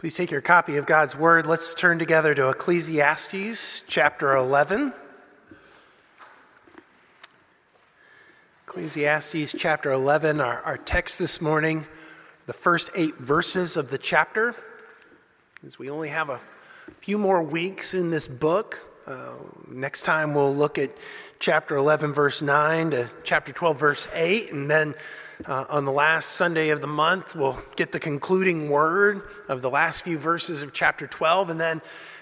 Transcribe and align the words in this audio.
Please 0.00 0.14
take 0.14 0.30
your 0.30 0.40
copy 0.40 0.78
of 0.78 0.86
God's 0.86 1.14
Word. 1.14 1.44
Let's 1.44 1.74
turn 1.74 1.98
together 1.98 2.34
to 2.34 2.48
Ecclesiastes 2.48 3.82
chapter 3.86 4.34
11. 4.34 4.94
Ecclesiastes 8.66 9.54
chapter 9.58 9.92
11, 9.92 10.40
our, 10.40 10.62
our 10.62 10.78
text 10.78 11.18
this 11.18 11.42
morning, 11.42 11.84
the 12.46 12.54
first 12.54 12.88
eight 12.94 13.14
verses 13.16 13.76
of 13.76 13.90
the 13.90 13.98
chapter. 13.98 14.54
As 15.66 15.78
we 15.78 15.90
only 15.90 16.08
have 16.08 16.30
a 16.30 16.40
few 17.00 17.18
more 17.18 17.42
weeks 17.42 17.92
in 17.92 18.10
this 18.10 18.26
book, 18.26 18.78
uh, 19.06 19.34
next 19.68 20.04
time 20.04 20.32
we'll 20.32 20.56
look 20.56 20.78
at 20.78 20.96
chapter 21.40 21.76
11, 21.76 22.14
verse 22.14 22.40
9 22.40 22.92
to 22.92 23.10
chapter 23.22 23.52
12, 23.52 23.78
verse 23.78 24.08
8, 24.14 24.50
and 24.50 24.70
then 24.70 24.94
uh, 25.46 25.64
on 25.68 25.84
the 25.84 25.92
last 25.92 26.32
Sunday 26.32 26.70
of 26.70 26.80
the 26.80 26.86
month, 26.86 27.34
we'll 27.34 27.58
get 27.76 27.92
the 27.92 28.00
concluding 28.00 28.68
word 28.68 29.22
of 29.48 29.62
the 29.62 29.70
last 29.70 30.02
few 30.02 30.18
verses 30.18 30.62
of 30.62 30.72
chapter 30.72 31.06
12. 31.06 31.50
And 31.50 31.60
then, 31.60 31.80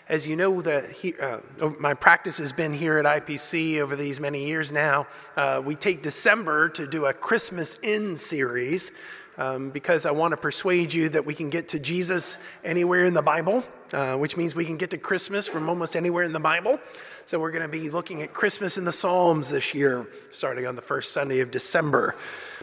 as 0.08 0.27
you 0.27 0.36
know, 0.36 0.62
the, 0.62 0.84
uh, 1.20 1.70
my 1.78 1.94
practice 1.94 2.38
has 2.38 2.52
been 2.52 2.72
here 2.72 2.98
at 2.98 3.04
IPC 3.04 3.80
over 3.80 3.96
these 3.96 4.20
many 4.20 4.46
years 4.46 4.70
now. 4.70 5.06
Uh, 5.36 5.60
we 5.64 5.74
take 5.74 6.02
December 6.02 6.68
to 6.70 6.86
do 6.86 7.06
a 7.06 7.12
Christmas 7.12 7.78
in 7.80 8.16
series 8.16 8.92
um, 9.36 9.70
because 9.70 10.06
I 10.06 10.10
want 10.10 10.32
to 10.32 10.36
persuade 10.36 10.92
you 10.92 11.08
that 11.10 11.24
we 11.24 11.34
can 11.34 11.50
get 11.50 11.69
to 11.69 11.78
Jesus 11.78 12.38
anywhere 12.64 13.05
in 13.05 13.14
the 13.14 13.22
Bible, 13.22 13.64
uh, 13.92 14.16
which 14.16 14.36
means 14.36 14.55
we 14.55 14.64
can 14.64 14.77
get 14.77 14.91
to 14.91 14.98
Christmas 14.98 15.46
from 15.46 15.69
almost 15.69 15.96
anywhere 15.96 16.24
in 16.24 16.32
the 16.32 16.41
Bible. 16.41 16.78
So 17.27 17.38
we're 17.38 17.50
going 17.50 17.62
to 17.62 17.69
be 17.69 17.91
looking 17.91 18.22
at 18.22 18.32
Christmas 18.32 18.78
in 18.78 18.84
the 18.84 18.92
Psalms 18.92 19.50
this 19.50 19.74
year, 19.74 20.06
starting 20.30 20.66
on 20.66 20.77
the 20.77 20.82
first 20.82 21.12
Sunday 21.12 21.41
of 21.41 21.50
December. 21.50 22.16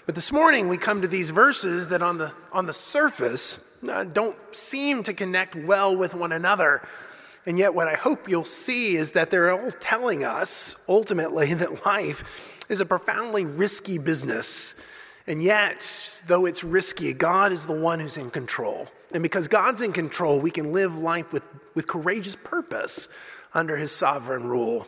But 0.06 0.14
this 0.14 0.32
morning 0.32 0.68
we 0.68 0.78
come 0.78 1.02
to 1.02 1.08
these 1.08 1.32
verses 1.32 1.88
that 1.88 2.04
on 2.04 2.20
the, 2.20 2.32
on 2.52 2.68
the 2.68 2.74
surface 2.74 3.76
uh, 3.90 4.04
don't 4.04 4.36
seem 4.52 5.02
to 5.04 5.14
connect 5.14 5.56
well 5.56 5.96
with 5.96 6.14
one 6.14 6.32
another. 6.32 6.84
And 7.48 7.58
yet, 7.58 7.74
what 7.74 7.88
I 7.88 7.96
hope 7.96 8.30
you'll 8.30 8.46
see 8.46 8.98
is 8.98 9.12
that 9.14 9.32
they're 9.32 9.52
all 9.52 9.72
telling 9.72 10.24
us 10.24 10.76
ultimately 10.88 11.54
that 11.56 11.86
life 11.86 12.24
is 12.70 12.82
a 12.82 12.86
profoundly 12.86 13.46
risky 13.46 13.98
business. 13.98 14.76
And 15.26 15.42
yet, 15.42 16.24
though 16.28 16.46
it's 16.46 16.64
risky, 16.64 17.12
God 17.12 17.52
is 17.52 17.66
the 17.66 17.80
one 17.80 18.00
who's 18.00 18.18
in 18.18 18.30
control. 18.30 18.88
And 19.12 19.24
because 19.24 19.48
God's 19.48 19.82
in 19.82 19.92
control, 19.92 20.40
we 20.40 20.52
can 20.52 20.72
live 20.72 20.96
life 20.96 21.34
with, 21.34 21.44
with 21.74 21.88
courageous 21.88 22.36
purpose 22.36 23.10
under 23.56 23.76
his 23.76 23.92
sovereign 23.92 24.44
rule. 24.44 24.86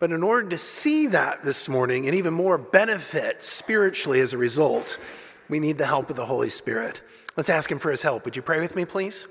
But 0.00 0.12
in 0.12 0.22
order 0.22 0.48
to 0.48 0.58
see 0.58 1.08
that 1.08 1.44
this 1.44 1.68
morning 1.68 2.06
and 2.06 2.16
even 2.16 2.32
more 2.32 2.56
benefit 2.56 3.42
spiritually 3.42 4.20
as 4.20 4.32
a 4.32 4.38
result, 4.38 4.98
we 5.50 5.60
need 5.60 5.76
the 5.76 5.86
help 5.86 6.08
of 6.08 6.16
the 6.16 6.24
Holy 6.24 6.48
Spirit. 6.48 7.02
Let's 7.36 7.50
ask 7.50 7.70
Him 7.70 7.78
for 7.78 7.90
His 7.90 8.00
help. 8.00 8.24
Would 8.24 8.34
you 8.34 8.40
pray 8.40 8.60
with 8.60 8.74
me, 8.74 8.86
please? 8.86 9.28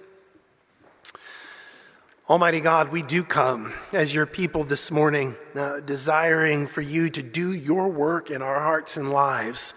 Almighty 2.29 2.59
God, 2.61 2.91
we 2.91 3.01
do 3.01 3.23
come 3.23 3.73
as 3.93 4.13
your 4.13 4.27
people 4.27 4.63
this 4.63 4.91
morning, 4.91 5.35
uh, 5.55 5.79
desiring 5.79 6.67
for 6.67 6.81
you 6.81 7.09
to 7.09 7.23
do 7.23 7.51
your 7.51 7.87
work 7.87 8.29
in 8.29 8.43
our 8.43 8.59
hearts 8.59 8.97
and 8.97 9.11
lives. 9.11 9.73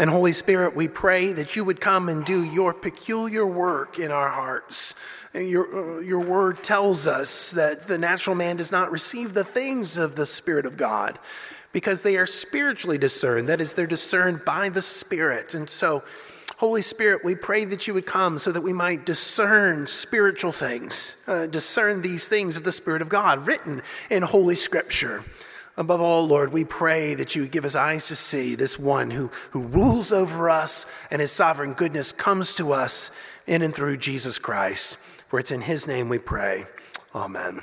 And 0.00 0.08
Holy 0.08 0.32
Spirit, 0.32 0.74
we 0.74 0.88
pray 0.88 1.32
that 1.34 1.54
you 1.54 1.64
would 1.64 1.80
come 1.80 2.08
and 2.08 2.24
do 2.24 2.42
your 2.44 2.72
peculiar 2.72 3.46
work 3.46 3.98
in 3.98 4.10
our 4.10 4.30
hearts. 4.30 4.94
Your, 5.34 5.98
uh, 5.98 6.00
your 6.00 6.20
word 6.20 6.62
tells 6.62 7.06
us 7.06 7.50
that 7.52 7.86
the 7.86 7.98
natural 7.98 8.34
man 8.34 8.56
does 8.56 8.72
not 8.72 8.90
receive 8.90 9.34
the 9.34 9.44
things 9.44 9.98
of 9.98 10.16
the 10.16 10.26
Spirit 10.26 10.64
of 10.64 10.76
God 10.76 11.18
because 11.72 12.02
they 12.02 12.16
are 12.16 12.26
spiritually 12.26 12.98
discerned. 12.98 13.48
That 13.48 13.60
is, 13.60 13.74
they're 13.74 13.86
discerned 13.86 14.44
by 14.44 14.70
the 14.70 14.82
Spirit. 14.82 15.54
And 15.54 15.68
so, 15.68 16.02
Holy 16.56 16.82
Spirit, 16.82 17.24
we 17.24 17.34
pray 17.34 17.64
that 17.66 17.86
you 17.86 17.94
would 17.94 18.06
come 18.06 18.38
so 18.38 18.52
that 18.52 18.60
we 18.60 18.72
might 18.72 19.04
discern 19.04 19.86
spiritual 19.86 20.52
things, 20.52 21.16
uh, 21.26 21.46
discern 21.46 22.00
these 22.00 22.28
things 22.28 22.56
of 22.56 22.64
the 22.64 22.72
Spirit 22.72 23.02
of 23.02 23.08
God 23.08 23.46
written 23.46 23.82
in 24.10 24.22
Holy 24.22 24.54
Scripture. 24.54 25.22
Above 25.76 26.00
all, 26.00 26.26
Lord, 26.26 26.52
we 26.52 26.64
pray 26.64 27.14
that 27.14 27.34
you 27.34 27.46
give 27.46 27.64
us 27.64 27.74
eyes 27.74 28.06
to 28.08 28.16
see 28.16 28.54
this 28.54 28.78
one 28.78 29.10
who, 29.10 29.30
who 29.50 29.60
rules 29.60 30.12
over 30.12 30.50
us 30.50 30.84
and 31.10 31.20
his 31.20 31.32
sovereign 31.32 31.72
goodness 31.72 32.12
comes 32.12 32.54
to 32.56 32.72
us 32.72 33.10
in 33.46 33.62
and 33.62 33.74
through 33.74 33.96
Jesus 33.96 34.36
Christ. 34.36 34.98
For 35.28 35.38
it's 35.38 35.50
in 35.50 35.62
his 35.62 35.86
name 35.86 36.10
we 36.10 36.18
pray. 36.18 36.66
Amen. 37.14 37.62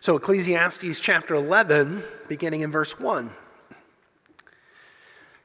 So, 0.00 0.16
Ecclesiastes 0.16 1.00
chapter 1.00 1.34
11, 1.34 2.02
beginning 2.28 2.62
in 2.62 2.72
verse 2.72 2.98
1. 2.98 3.30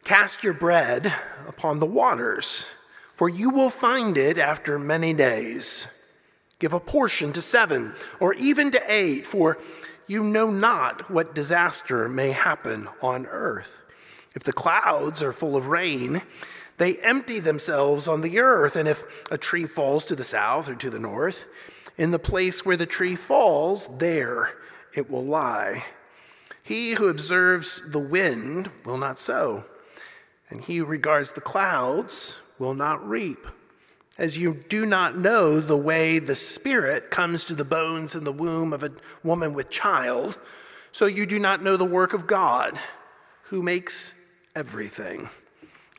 Cast 0.03 0.41
your 0.41 0.53
bread 0.53 1.13
upon 1.47 1.79
the 1.79 1.85
waters, 1.85 2.65
for 3.13 3.27
you 3.27 3.49
will 3.49 3.69
find 3.69 4.17
it 4.17 4.37
after 4.37 4.79
many 4.79 5.13
days. 5.13 5.87
Give 6.59 6.73
a 6.73 6.79
portion 6.79 7.33
to 7.33 7.41
seven, 7.41 7.93
or 8.19 8.33
even 8.35 8.71
to 8.71 8.81
eight, 8.87 9.27
for 9.27 9.59
you 10.07 10.23
know 10.23 10.49
not 10.49 11.11
what 11.11 11.35
disaster 11.35 12.09
may 12.09 12.31
happen 12.31 12.87
on 13.01 13.25
earth. 13.27 13.77
If 14.35 14.43
the 14.43 14.53
clouds 14.53 15.21
are 15.21 15.33
full 15.33 15.55
of 15.55 15.67
rain, 15.67 16.21
they 16.77 16.97
empty 16.97 17.39
themselves 17.39 18.07
on 18.07 18.21
the 18.21 18.39
earth, 18.39 18.75
and 18.75 18.87
if 18.87 19.03
a 19.31 19.37
tree 19.37 19.65
falls 19.65 20.05
to 20.05 20.15
the 20.15 20.23
south 20.23 20.69
or 20.69 20.75
to 20.75 20.89
the 20.89 20.99
north, 20.99 21.45
in 21.97 22.11
the 22.11 22.19
place 22.19 22.65
where 22.65 22.77
the 22.77 22.85
tree 22.85 23.15
falls, 23.15 23.87
there 23.97 24.51
it 24.93 25.09
will 25.09 25.25
lie. 25.25 25.83
He 26.61 26.93
who 26.93 27.07
observes 27.07 27.81
the 27.91 27.99
wind 27.99 28.69
will 28.85 28.97
not 28.97 29.19
sow, 29.19 29.63
and 30.49 30.61
he 30.61 30.77
who 30.77 30.85
regards 30.85 31.31
the 31.31 31.41
clouds 31.41 32.37
will 32.59 32.73
not 32.73 33.07
reap. 33.07 33.47
As 34.17 34.37
you 34.37 34.55
do 34.67 34.85
not 34.85 35.17
know 35.17 35.59
the 35.59 35.77
way 35.77 36.17
the 36.17 36.35
Spirit 36.35 37.11
comes 37.11 37.45
to 37.45 37.55
the 37.55 37.63
bones 37.63 38.15
in 38.15 38.23
the 38.23 38.31
womb 38.31 38.73
of 38.73 38.83
a 38.83 38.91
woman 39.23 39.53
with 39.53 39.69
child, 39.69 40.37
so 40.91 41.05
you 41.05 41.25
do 41.25 41.37
not 41.37 41.61
know 41.61 41.77
the 41.77 41.85
work 41.85 42.13
of 42.13 42.25
God, 42.25 42.79
who 43.43 43.61
makes 43.61 44.13
everything. 44.55 45.29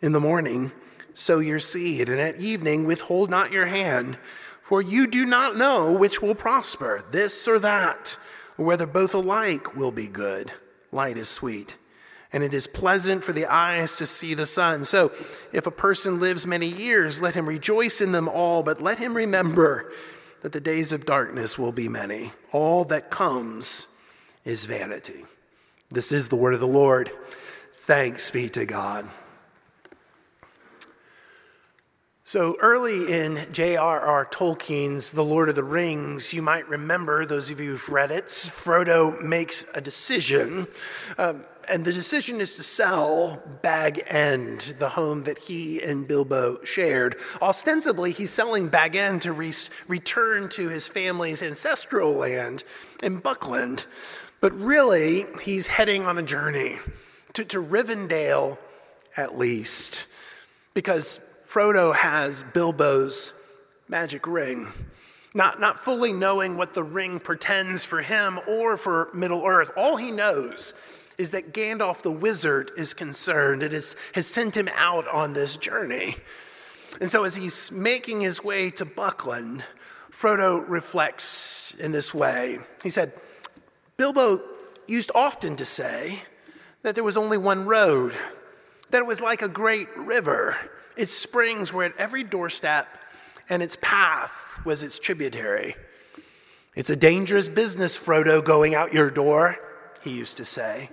In 0.03 0.13
the 0.13 0.21
morning, 0.21 0.73
sow 1.15 1.39
your 1.39 1.61
seed, 1.61 2.09
and 2.09 2.21
at 2.21 2.41
evening, 2.41 2.85
withhold 2.85 3.31
not 3.31 3.53
your 3.53 3.67
hand, 3.67 4.19
for 4.63 4.83
you 4.83 5.07
do 5.07 5.25
not 5.25 5.57
know 5.57 5.93
which 5.93 6.21
will 6.21 6.35
prosper, 6.35 7.05
this 7.13 7.47
or 7.47 7.59
that, 7.61 8.19
or 8.59 8.65
whether 8.65 8.87
both 8.87 9.15
alike 9.15 9.77
will 9.77 9.93
be 9.93 10.09
good. 10.09 10.53
Light 10.91 11.17
is 11.17 11.29
sweet, 11.29 11.77
and 12.33 12.43
it 12.43 12.53
is 12.53 12.67
pleasant 12.67 13.25
for 13.25 13.33
the 13.33 13.47
eyes 13.47 13.97
to 13.97 14.07
see 14.07 14.35
the 14.35 14.47
sun. 14.47 14.85
So, 14.85 15.13
if 15.53 15.67
a 15.67 15.71
person 15.71 16.21
lives 16.21 16.47
many 16.47 16.67
years, 16.67 17.23
let 17.23 17.35
him 17.35 17.49
rejoice 17.49 18.01
in 18.01 18.13
them 18.13 18.29
all, 18.29 18.63
but 18.63 18.83
let 18.83 18.99
him 18.99 19.15
remember 19.15 19.93
that 20.43 20.53
the 20.53 20.61
days 20.61 20.93
of 20.93 21.07
darkness 21.07 21.59
will 21.59 21.73
be 21.73 21.89
many. 21.89 22.33
All 22.53 22.85
that 22.87 23.11
comes 23.11 23.87
is 24.45 24.65
vanity. 24.65 25.25
This 25.91 26.13
is 26.13 26.29
the 26.29 26.37
word 26.37 26.55
of 26.55 26.61
the 26.61 26.67
Lord. 26.67 27.11
Thanks 27.87 28.31
be 28.31 28.49
to 28.51 28.67
God. 28.67 29.09
So 32.25 32.59
early 32.61 33.11
in 33.11 33.41
J.R.R. 33.53 34.27
Tolkien's 34.27 35.13
The 35.13 35.25
Lord 35.25 35.49
of 35.49 35.55
the 35.55 35.65
Rings, 35.65 36.31
you 36.35 36.43
might 36.43 36.69
remember, 36.69 37.25
those 37.25 37.49
of 37.49 37.59
you 37.59 37.71
who've 37.71 37.89
read 37.89 38.11
it, 38.11 38.27
Frodo 38.27 39.19
makes 39.23 39.65
a 39.75 39.81
decision. 39.81 40.67
Um, 41.17 41.43
and 41.69 41.85
the 41.85 41.93
decision 41.93 42.41
is 42.41 42.57
to 42.57 42.63
sell 42.63 43.43
Bag 43.63 44.03
End, 44.07 44.75
the 44.79 44.89
home 44.89 45.25
that 45.25 45.39
he 45.39 45.83
and 45.83 46.09
Bilbo 46.09 46.65
shared. 46.65 47.17
Ostensibly, 47.43 48.11
he's 48.13 48.31
selling 48.31 48.69
Bag 48.69 48.97
End 48.97 49.23
to 49.23 49.33
re- 49.33 49.53
return 49.87 50.49
to 50.51 50.69
his 50.69 50.89
family's 50.89 51.43
ancestral 51.43 52.13
land 52.13 52.65
in 53.03 53.19
Buckland. 53.19 53.87
But 54.41 54.53
really, 54.59 55.27
he's 55.43 55.67
heading 55.67 56.05
on 56.05 56.19
a 56.19 56.23
journey 56.23 56.79
to, 57.35 57.45
to 57.47 57.63
Rivendell, 57.63 58.57
at 59.17 59.39
least, 59.39 60.07
because 60.75 61.21
Frodo 61.47 61.95
has 61.95 62.43
Bilbo's 62.55 63.33
magic 63.89 64.27
ring, 64.27 64.69
not, 65.35 65.61
not 65.61 65.85
fully 65.85 66.13
knowing 66.13 66.57
what 66.57 66.73
the 66.73 66.83
ring 66.83 67.21
pretends 67.21 67.85
for 67.85 68.01
him 68.01 68.39
or 68.47 68.77
for 68.77 69.11
Middle 69.13 69.45
Earth. 69.47 69.71
All 69.77 69.97
he 69.97 70.11
knows 70.11 70.75
is 71.19 71.31
that 71.33 71.53
Gandalf 71.53 72.03
the 72.03 72.11
wizard 72.11 72.73
is 72.77 72.95
concerned 72.95 73.63
and 73.63 73.75
is, 73.75 73.97
has 74.15 74.27
sent 74.27 74.57
him 74.57 74.69
out 74.75 75.07
on 75.09 75.33
this 75.33 75.57
journey. 75.57 76.17
And 77.01 77.11
so, 77.11 77.25
as 77.25 77.37
he's 77.37 77.71
making 77.71 78.23
his 78.23 78.43
way 78.43 78.71
to 78.71 78.85
Buckland, 78.85 79.63
Frodo 80.11 80.65
reflects 80.67 81.75
in 81.79 81.93
this 81.93 82.15
way. 82.15 82.59
He 82.83 82.91
said, 82.91 83.13
Bilbo 83.97 84.41
used 84.87 85.11
often 85.15 85.57
to 85.57 85.65
say 85.65 86.21
that 86.83 86.95
there 86.95 87.05
was 87.05 87.17
only 87.17 87.37
one 87.37 87.67
road, 87.67 88.15
that 88.91 88.99
it 88.99 89.07
was 89.07 89.21
like 89.21 89.43
a 89.43 89.49
great 89.49 89.95
river 89.97 90.57
its 90.99 91.15
springs 91.15 91.73
were 91.73 91.85
at 91.85 91.97
every 91.97 92.25
doorstep, 92.25 92.89
and 93.49 93.63
its 93.63 93.77
path 93.81 94.59
was 94.65 94.83
its 94.83 94.99
tributary. 94.99 95.77
It's 96.75 96.91
a 96.91 96.97
dangerous 96.97 97.49
business, 97.49 97.97
Frodo, 97.97 98.45
going 98.45 98.75
out 98.75 98.93
your 98.93 99.09
door, 99.09 99.57
he 100.03 100.11
used 100.11 100.37
to 100.39 100.45
say. 100.45 100.91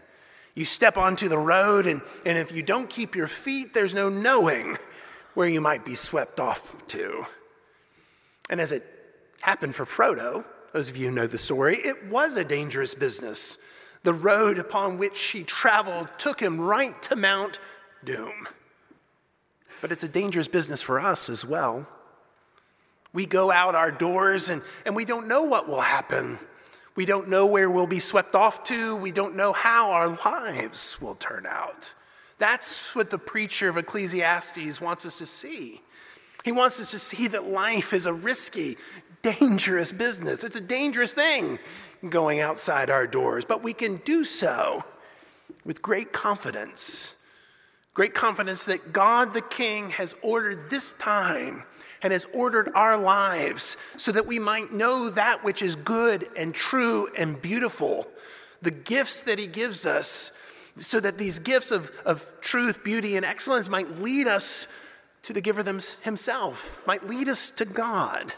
You 0.55 0.63
step 0.63 0.97
onto 0.97 1.27
the 1.27 1.37
road, 1.37 1.85
and, 1.85 2.01
and 2.25 2.37
if 2.37 2.51
you 2.51 2.63
don't 2.63 2.89
keep 2.89 3.15
your 3.15 3.27
feet, 3.27 3.73
there's 3.73 3.93
no 3.93 4.09
knowing 4.09 4.77
where 5.33 5.49
you 5.49 5.59
might 5.59 5.83
be 5.83 5.95
swept 5.95 6.39
off 6.39 6.75
to. 6.87 7.25
And 8.49 8.61
as 8.61 8.71
it 8.71 8.83
happened 9.41 9.75
for 9.75 9.85
Frodo, 9.85 10.45
those 10.73 10.87
of 10.87 10.95
you 10.97 11.09
who 11.09 11.15
know 11.15 11.27
the 11.27 11.37
story, 11.37 11.77
it 11.77 12.07
was 12.07 12.37
a 12.37 12.43
dangerous 12.43 12.95
business. 12.95 13.59
The 14.03 14.13
road 14.13 14.57
upon 14.57 14.97
which 14.97 15.21
he 15.21 15.43
traveled 15.43 16.07
took 16.17 16.39
him 16.39 16.59
right 16.59 17.01
to 17.03 17.15
Mount 17.15 17.59
Doom. 18.05 18.47
But 19.81 19.91
it's 19.91 20.03
a 20.03 20.07
dangerous 20.07 20.47
business 20.47 20.81
for 20.81 20.99
us 20.99 21.29
as 21.29 21.45
well. 21.45 21.85
We 23.13 23.25
go 23.25 23.51
out 23.51 23.75
our 23.75 23.91
doors 23.91 24.49
and, 24.49 24.61
and 24.85 24.95
we 24.95 25.05
don't 25.05 25.27
know 25.27 25.43
what 25.43 25.67
will 25.67 25.81
happen. 25.81 26.37
We 26.95 27.06
don't 27.06 27.27
know 27.27 27.45
where 27.45 27.69
we'll 27.69 27.88
be 27.88 28.00
swept 28.00 28.36
off 28.36 28.63
to. 28.65 28.95
We 28.95 29.12
don't 29.12 29.36
know 29.36 29.51
how 29.51 29.92
our 29.92 30.07
lives 30.25 31.01
will 31.01 31.15
turn 31.15 31.45
out. 31.45 31.94
That's 32.38 32.94
what 32.95 33.09
the 33.09 33.18
preacher 33.18 33.69
of 33.69 33.77
Ecclesiastes 33.77 34.80
wants 34.80 35.06
us 35.06 35.18
to 35.18 35.25
see. 35.25 35.81
He 36.44 36.51
wants 36.51 36.80
us 36.80 36.92
to 36.92 37.00
see 37.00 37.27
that 37.30 37.47
life 37.47 37.94
is 37.94 38.06
a 38.06 38.13
risky, 38.13 38.77
dangerous 39.21 39.92
business. 39.92 40.44
It's 40.44 40.56
a 40.56 40.62
dangerous 40.62 41.13
thing 41.13 41.59
going 42.09 42.39
outside 42.39 42.89
our 42.89 43.07
doors, 43.07 43.45
but 43.45 43.63
we 43.63 43.74
can 43.74 43.98
do 43.98 44.24
so 44.24 44.83
with 45.65 45.81
great 45.81 46.13
confidence. 46.13 47.15
Great 47.94 48.13
confidence 48.13 48.65
that 48.65 48.94
God 48.94 49.33
the 49.33 49.41
King 49.41 49.89
has 49.91 50.15
ordered 50.21 50.69
this 50.69 50.91
time 50.94 51.63
and 52.05 52.11
has 52.11 52.27
ordered 52.33 52.69
our 52.75 52.95
lives 52.99 53.77
so 53.97 54.11
that 54.11 54.27
we 54.27 54.37
might 54.37 54.71
know 54.71 55.09
that 55.09 55.43
which 55.43 55.63
is 55.63 55.75
good 55.75 56.29
and 56.37 56.53
true 56.53 57.09
and 57.17 57.41
beautiful. 57.41 58.07
The 58.61 58.69
gifts 58.69 59.23
that 59.23 59.39
He 59.39 59.47
gives 59.47 59.87
us, 59.87 60.31
so 60.77 60.99
that 60.99 61.17
these 61.17 61.39
gifts 61.39 61.71
of, 61.71 61.89
of 62.05 62.29
truth, 62.41 62.83
beauty, 62.83 63.17
and 63.17 63.25
excellence 63.25 63.69
might 63.69 63.89
lead 63.99 64.27
us 64.27 64.67
to 65.23 65.33
the 65.33 65.41
giver 65.41 65.63
himself, 66.03 66.83
might 66.85 67.07
lead 67.07 67.27
us 67.27 67.49
to 67.49 67.65
God. 67.65 68.31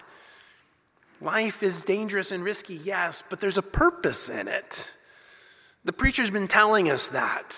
Life 1.19 1.61
is 1.61 1.83
dangerous 1.83 2.31
and 2.31 2.45
risky, 2.45 2.75
yes, 2.75 3.21
but 3.29 3.41
there's 3.41 3.57
a 3.57 3.61
purpose 3.61 4.29
in 4.29 4.47
it. 4.47 4.89
The 5.83 5.91
preacher's 5.91 6.29
been 6.29 6.47
telling 6.47 6.89
us 6.89 7.09
that 7.09 7.53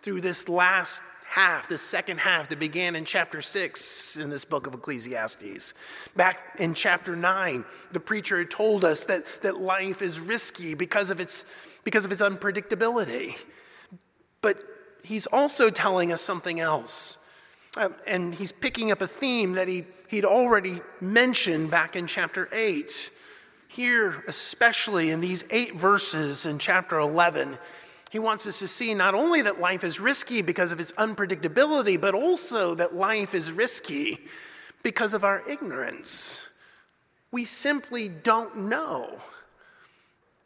through 0.00 0.22
this 0.22 0.48
last 0.48 1.02
half, 1.32 1.66
the 1.66 1.78
second 1.78 2.18
half 2.18 2.50
that 2.50 2.58
began 2.58 2.94
in 2.94 3.06
chapter 3.06 3.40
6 3.40 4.18
in 4.18 4.28
this 4.28 4.44
book 4.44 4.66
of 4.66 4.74
Ecclesiastes. 4.74 5.72
Back 6.14 6.56
in 6.58 6.74
chapter 6.74 7.16
9, 7.16 7.64
the 7.90 8.00
preacher 8.00 8.44
told 8.44 8.84
us 8.84 9.04
that, 9.04 9.24
that 9.40 9.58
life 9.58 10.02
is 10.02 10.20
risky 10.20 10.74
because 10.74 11.10
of, 11.10 11.20
its, 11.20 11.46
because 11.84 12.04
of 12.04 12.12
its 12.12 12.20
unpredictability. 12.20 13.34
But 14.42 14.58
he's 15.02 15.26
also 15.26 15.70
telling 15.70 16.12
us 16.12 16.20
something 16.20 16.60
else. 16.60 17.16
Um, 17.78 17.94
and 18.06 18.34
he's 18.34 18.52
picking 18.52 18.90
up 18.90 19.00
a 19.00 19.06
theme 19.06 19.54
that 19.54 19.68
he, 19.68 19.86
he'd 20.08 20.26
already 20.26 20.82
mentioned 21.00 21.70
back 21.70 21.96
in 21.96 22.06
chapter 22.06 22.50
8. 22.52 23.10
Here, 23.68 24.22
especially 24.28 25.08
in 25.08 25.22
these 25.22 25.46
eight 25.48 25.76
verses 25.76 26.44
in 26.44 26.58
chapter 26.58 26.98
11, 26.98 27.56
he 28.12 28.18
wants 28.18 28.46
us 28.46 28.58
to 28.58 28.68
see 28.68 28.92
not 28.92 29.14
only 29.14 29.40
that 29.40 29.58
life 29.58 29.84
is 29.84 29.98
risky 29.98 30.42
because 30.42 30.70
of 30.70 30.80
its 30.80 30.92
unpredictability, 30.92 31.98
but 31.98 32.14
also 32.14 32.74
that 32.74 32.94
life 32.94 33.34
is 33.34 33.50
risky 33.50 34.18
because 34.82 35.14
of 35.14 35.24
our 35.24 35.42
ignorance. 35.48 36.46
We 37.30 37.46
simply 37.46 38.10
don't 38.10 38.68
know. 38.68 39.18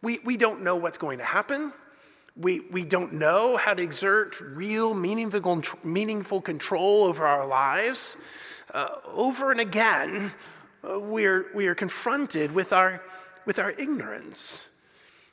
We, 0.01 0.21
we 0.25 0.37
don't 0.37 0.63
know 0.63 0.77
what's 0.77 0.97
going 0.97 1.19
to 1.19 1.25
happen. 1.25 1.73
We, 2.37 2.61
we 2.71 2.85
don't 2.85 3.15
know 3.15 3.57
how 3.57 3.75
to 3.75 3.83
exert 3.83 4.41
real, 4.41 4.95
meaningful, 4.95 5.65
meaningful 5.83 6.41
control 6.41 7.03
over 7.03 7.27
our 7.27 7.49
lives. 7.49 8.17
Uh, 8.73 8.91
over 9.13 9.51
and 9.51 9.61
again, 9.61 10.31
uh, 10.89 11.01
we're, 11.01 11.47
we 11.53 11.67
are 11.67 11.75
confronted 11.75 12.55
with 12.55 12.73
our, 12.73 13.03
with 13.45 13.59
our 13.59 13.73
ignorance. 13.73 14.69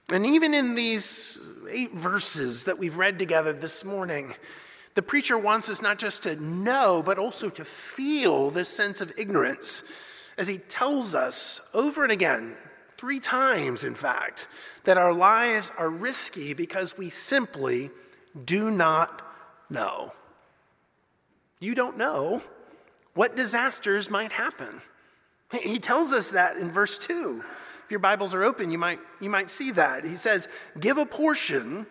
And 0.09 0.25
even 0.25 0.53
in 0.53 0.75
these 0.75 1.39
eight 1.69 1.93
verses 1.93 2.65
that 2.65 2.77
we've 2.77 2.97
read 2.97 3.17
together 3.17 3.53
this 3.53 3.85
morning, 3.85 4.33
the 4.95 5.01
preacher 5.01 5.37
wants 5.37 5.69
us 5.69 5.81
not 5.81 5.97
just 5.97 6.23
to 6.23 6.35
know, 6.35 7.01
but 7.03 7.17
also 7.17 7.49
to 7.49 7.65
feel 7.65 8.49
this 8.49 8.69
sense 8.69 9.01
of 9.01 9.13
ignorance 9.17 9.83
as 10.37 10.47
he 10.47 10.57
tells 10.57 11.15
us 11.15 11.61
over 11.73 12.03
and 12.03 12.11
again, 12.11 12.55
three 12.97 13.19
times 13.19 13.83
in 13.83 13.95
fact, 13.95 14.47
that 14.83 14.97
our 14.97 15.13
lives 15.13 15.71
are 15.77 15.89
risky 15.89 16.53
because 16.53 16.97
we 16.97 17.09
simply 17.09 17.89
do 18.45 18.71
not 18.71 19.21
know. 19.69 20.13
You 21.59 21.75
don't 21.75 21.97
know 21.97 22.41
what 23.13 23.35
disasters 23.35 24.09
might 24.09 24.31
happen. 24.31 24.81
He 25.51 25.79
tells 25.79 26.13
us 26.13 26.31
that 26.31 26.57
in 26.57 26.71
verse 26.71 26.97
2 26.97 27.43
your 27.89 27.99
Bibles 27.99 28.33
are 28.33 28.43
open, 28.43 28.71
you 28.71 28.77
might, 28.77 28.99
you 29.19 29.29
might 29.29 29.49
see 29.49 29.71
that. 29.71 30.03
He 30.03 30.15
says, 30.15 30.47
Give 30.79 30.97
a 30.97 31.05
portion 31.05 31.85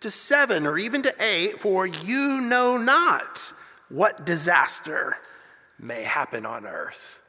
to 0.00 0.10
seven 0.10 0.66
or 0.66 0.78
even 0.78 1.02
to 1.02 1.14
eight, 1.20 1.58
for 1.58 1.86
you 1.86 2.40
know 2.40 2.76
not 2.76 3.52
what 3.88 4.24
disaster 4.26 5.16
may 5.78 6.02
happen 6.02 6.46
on 6.46 6.66
earth. 6.66 7.20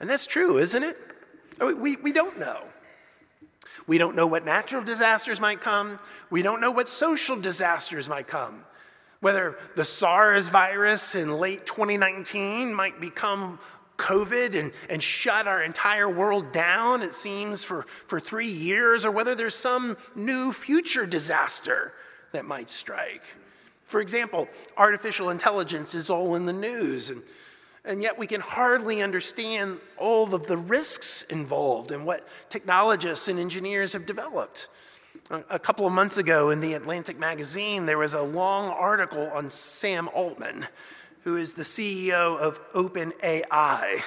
And 0.00 0.08
that's 0.08 0.26
true, 0.26 0.58
isn't 0.58 0.82
it? 0.82 0.96
We, 1.60 1.96
we 1.96 2.12
don't 2.12 2.38
know. 2.38 2.62
We 3.86 3.98
don't 3.98 4.16
know 4.16 4.26
what 4.26 4.44
natural 4.44 4.82
disasters 4.82 5.40
might 5.40 5.60
come. 5.60 5.98
We 6.30 6.42
don't 6.42 6.60
know 6.60 6.70
what 6.70 6.88
social 6.88 7.40
disasters 7.40 8.08
might 8.08 8.26
come. 8.26 8.64
Whether 9.20 9.56
the 9.76 9.84
SARS 9.84 10.48
virus 10.48 11.14
in 11.14 11.38
late 11.38 11.66
2019 11.66 12.74
might 12.74 13.00
become 13.00 13.58
COVID 13.96 14.58
and, 14.58 14.72
and 14.90 15.02
shut 15.02 15.46
our 15.46 15.62
entire 15.62 16.08
world 16.08 16.52
down, 16.52 17.02
it 17.02 17.14
seems, 17.14 17.64
for, 17.64 17.86
for 18.06 18.20
three 18.20 18.46
years, 18.48 19.04
or 19.04 19.10
whether 19.10 19.34
there's 19.34 19.54
some 19.54 19.96
new 20.14 20.52
future 20.52 21.06
disaster 21.06 21.92
that 22.32 22.44
might 22.44 22.70
strike. 22.70 23.22
For 23.84 24.00
example, 24.00 24.48
artificial 24.76 25.30
intelligence 25.30 25.94
is 25.94 26.10
all 26.10 26.34
in 26.34 26.44
the 26.44 26.52
news, 26.52 27.10
and, 27.10 27.22
and 27.84 28.02
yet 28.02 28.18
we 28.18 28.26
can 28.26 28.40
hardly 28.40 29.02
understand 29.02 29.78
all 29.96 30.34
of 30.34 30.46
the 30.46 30.56
risks 30.56 31.22
involved 31.24 31.92
in 31.92 32.04
what 32.04 32.26
technologists 32.50 33.28
and 33.28 33.38
engineers 33.38 33.92
have 33.92 34.04
developed. 34.06 34.68
A 35.30 35.58
couple 35.58 35.86
of 35.86 35.92
months 35.92 36.18
ago 36.18 36.50
in 36.50 36.60
the 36.60 36.74
Atlantic 36.74 37.18
magazine, 37.18 37.86
there 37.86 37.98
was 37.98 38.14
a 38.14 38.22
long 38.22 38.68
article 38.68 39.30
on 39.32 39.48
Sam 39.48 40.08
Altman 40.12 40.66
who 41.26 41.36
is 41.36 41.54
the 41.54 41.64
CEO 41.64 42.38
of 42.38 42.60
OpenAI. 42.72 44.00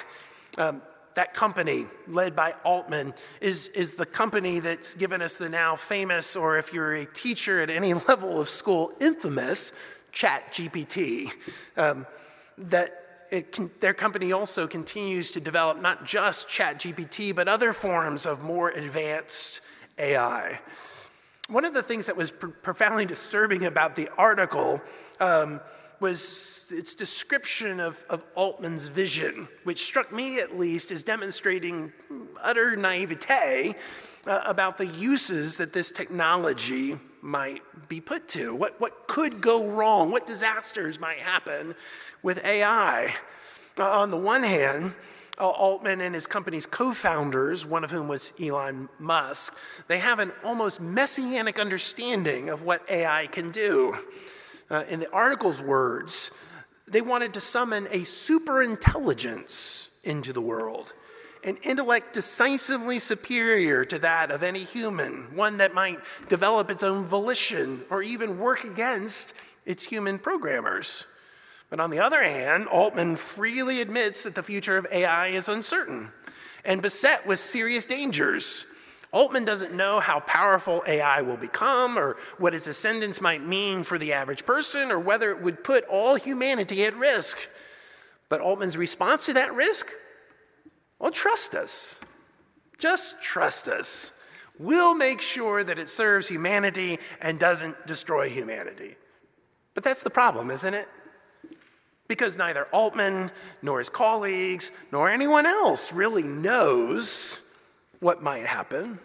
Um, 0.56 0.80
that 1.12 1.34
company, 1.34 1.84
led 2.08 2.34
by 2.34 2.54
Altman, 2.64 3.12
is, 3.42 3.68
is 3.68 3.94
the 3.94 4.06
company 4.06 4.58
that's 4.58 4.94
given 4.94 5.20
us 5.20 5.36
the 5.36 5.50
now 5.50 5.76
famous, 5.76 6.34
or 6.34 6.56
if 6.56 6.72
you're 6.72 6.94
a 6.94 7.04
teacher 7.04 7.60
at 7.60 7.68
any 7.68 7.92
level 8.08 8.40
of 8.40 8.48
school, 8.48 8.92
infamous 9.02 9.72
ChatGPT. 10.14 11.30
Um, 11.76 12.06
that 12.56 13.52
can, 13.52 13.70
their 13.80 13.92
company 13.92 14.32
also 14.32 14.66
continues 14.66 15.30
to 15.32 15.40
develop 15.40 15.78
not 15.78 16.06
just 16.06 16.48
ChatGPT, 16.48 17.34
but 17.34 17.48
other 17.48 17.74
forms 17.74 18.24
of 18.24 18.42
more 18.42 18.70
advanced 18.70 19.60
AI. 19.98 20.58
One 21.50 21.66
of 21.66 21.74
the 21.74 21.82
things 21.82 22.06
that 22.06 22.16
was 22.16 22.30
pr- 22.30 22.46
profoundly 22.46 23.04
disturbing 23.04 23.66
about 23.66 23.94
the 23.94 24.08
article 24.16 24.80
um, 25.20 25.60
was 26.00 26.66
its 26.70 26.94
description 26.94 27.80
of, 27.80 28.02
of 28.08 28.24
Altman's 28.34 28.88
vision, 28.88 29.48
which 29.64 29.84
struck 29.84 30.12
me 30.12 30.40
at 30.40 30.58
least 30.58 30.90
as 30.90 31.02
demonstrating 31.02 31.92
utter 32.42 32.76
naivete 32.76 33.74
uh, 34.26 34.42
about 34.46 34.78
the 34.78 34.86
uses 34.86 35.56
that 35.56 35.72
this 35.72 35.90
technology 35.90 36.98
might 37.22 37.62
be 37.88 38.00
put 38.00 38.28
to. 38.28 38.54
What, 38.54 38.80
what 38.80 39.06
could 39.08 39.40
go 39.40 39.66
wrong? 39.66 40.10
What 40.10 40.26
disasters 40.26 40.98
might 40.98 41.18
happen 41.18 41.74
with 42.22 42.44
AI? 42.44 43.14
Uh, 43.78 43.90
on 43.90 44.10
the 44.10 44.16
one 44.16 44.42
hand, 44.42 44.94
uh, 45.38 45.48
Altman 45.48 46.00
and 46.00 46.14
his 46.14 46.26
company's 46.26 46.66
co 46.66 46.92
founders, 46.92 47.64
one 47.64 47.84
of 47.84 47.90
whom 47.90 48.08
was 48.08 48.32
Elon 48.40 48.88
Musk, 48.98 49.56
they 49.88 49.98
have 49.98 50.18
an 50.18 50.32
almost 50.44 50.80
messianic 50.80 51.58
understanding 51.58 52.50
of 52.50 52.62
what 52.62 52.88
AI 52.90 53.26
can 53.28 53.50
do. 53.50 53.96
Uh, 54.70 54.84
in 54.88 55.00
the 55.00 55.10
article's 55.10 55.60
words, 55.60 56.30
they 56.86 57.00
wanted 57.00 57.34
to 57.34 57.40
summon 57.40 57.86
a 57.90 58.00
superintelligence 58.00 59.88
into 60.04 60.32
the 60.32 60.40
world, 60.40 60.92
an 61.44 61.56
intellect 61.64 62.12
decisively 62.12 62.98
superior 62.98 63.84
to 63.84 63.98
that 63.98 64.30
of 64.30 64.42
any 64.42 64.62
human, 64.62 65.34
one 65.34 65.56
that 65.56 65.74
might 65.74 65.98
develop 66.28 66.70
its 66.70 66.84
own 66.84 67.04
volition 67.04 67.82
or 67.90 68.02
even 68.02 68.38
work 68.38 68.64
against 68.64 69.34
its 69.66 69.84
human 69.84 70.18
programmers. 70.18 71.06
But 71.68 71.80
on 71.80 71.90
the 71.90 72.00
other 72.00 72.22
hand, 72.22 72.66
Altman 72.66 73.16
freely 73.16 73.80
admits 73.80 74.24
that 74.24 74.34
the 74.34 74.42
future 74.42 74.76
of 74.76 74.86
AI 74.90 75.28
is 75.28 75.48
uncertain 75.48 76.10
and 76.64 76.82
beset 76.82 77.26
with 77.26 77.38
serious 77.38 77.84
dangers. 77.84 78.66
Altman 79.12 79.44
doesn't 79.44 79.74
know 79.74 79.98
how 79.98 80.20
powerful 80.20 80.84
AI 80.86 81.20
will 81.22 81.36
become 81.36 81.98
or 81.98 82.16
what 82.38 82.54
its 82.54 82.68
ascendance 82.68 83.20
might 83.20 83.44
mean 83.44 83.82
for 83.82 83.98
the 83.98 84.12
average 84.12 84.46
person 84.46 84.92
or 84.92 85.00
whether 85.00 85.30
it 85.30 85.42
would 85.42 85.64
put 85.64 85.84
all 85.86 86.14
humanity 86.14 86.84
at 86.84 86.96
risk. 86.96 87.48
But 88.28 88.40
Altman's 88.40 88.76
response 88.76 89.26
to 89.26 89.32
that 89.34 89.52
risk? 89.54 89.90
Well, 91.00 91.10
trust 91.10 91.56
us. 91.56 91.98
Just 92.78 93.20
trust 93.20 93.66
us. 93.66 94.12
We'll 94.60 94.94
make 94.94 95.20
sure 95.20 95.64
that 95.64 95.78
it 95.78 95.88
serves 95.88 96.28
humanity 96.28 96.98
and 97.20 97.38
doesn't 97.38 97.86
destroy 97.86 98.28
humanity. 98.28 98.94
But 99.74 99.82
that's 99.82 100.02
the 100.02 100.10
problem, 100.10 100.50
isn't 100.50 100.74
it? 100.74 100.88
Because 102.06 102.36
neither 102.36 102.64
Altman, 102.66 103.30
nor 103.62 103.78
his 103.78 103.88
colleagues, 103.88 104.70
nor 104.92 105.10
anyone 105.10 105.46
else 105.46 105.92
really 105.92 106.22
knows 106.22 107.40
what 108.00 108.22
might 108.22 108.46
happen, 108.46 108.98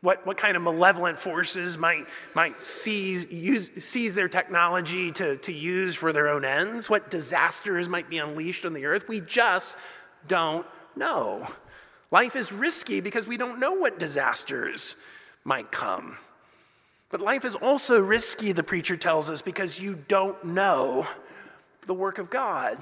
what, 0.00 0.24
what 0.24 0.36
kind 0.36 0.56
of 0.56 0.62
malevolent 0.62 1.18
forces 1.18 1.76
might, 1.76 2.06
might 2.34 2.62
seize, 2.62 3.30
use, 3.32 3.70
seize 3.78 4.14
their 4.14 4.28
technology 4.28 5.10
to, 5.12 5.36
to 5.38 5.52
use 5.52 5.96
for 5.96 6.12
their 6.12 6.28
own 6.28 6.44
ends, 6.44 6.88
what 6.88 7.10
disasters 7.10 7.88
might 7.88 8.08
be 8.08 8.18
unleashed 8.18 8.64
on 8.64 8.72
the 8.72 8.86
earth. 8.86 9.08
We 9.08 9.20
just 9.20 9.76
don't 10.28 10.64
know. 10.94 11.48
Life 12.10 12.36
is 12.36 12.52
risky 12.52 13.00
because 13.00 13.26
we 13.26 13.36
don't 13.36 13.58
know 13.58 13.72
what 13.72 13.98
disasters 13.98 14.96
might 15.44 15.72
come. 15.72 16.16
But 17.10 17.20
life 17.20 17.44
is 17.44 17.54
also 17.54 18.00
risky, 18.00 18.52
the 18.52 18.62
preacher 18.62 18.96
tells 18.96 19.30
us, 19.30 19.42
because 19.42 19.80
you 19.80 19.98
don't 20.08 20.42
know 20.44 21.06
the 21.86 21.94
work 21.94 22.18
of 22.18 22.30
God. 22.30 22.78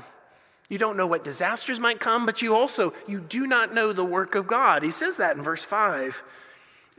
You 0.69 0.79
don't 0.79 0.97
know 0.97 1.07
what 1.07 1.25
disasters 1.25 1.79
might 1.79 2.01
come, 2.01 2.27
but 2.27 2.43
you 2.43 2.55
also 2.55 2.93
you 3.07 3.21
do 3.21 3.47
not 3.47 3.73
know 3.73 3.93
the 3.93 4.05
work 4.05 4.35
of 4.35 4.47
God. 4.47 4.83
He 4.83 4.91
says 4.91 5.17
that 5.19 5.37
in 5.37 5.43
verse 5.43 5.65
5. 5.65 6.23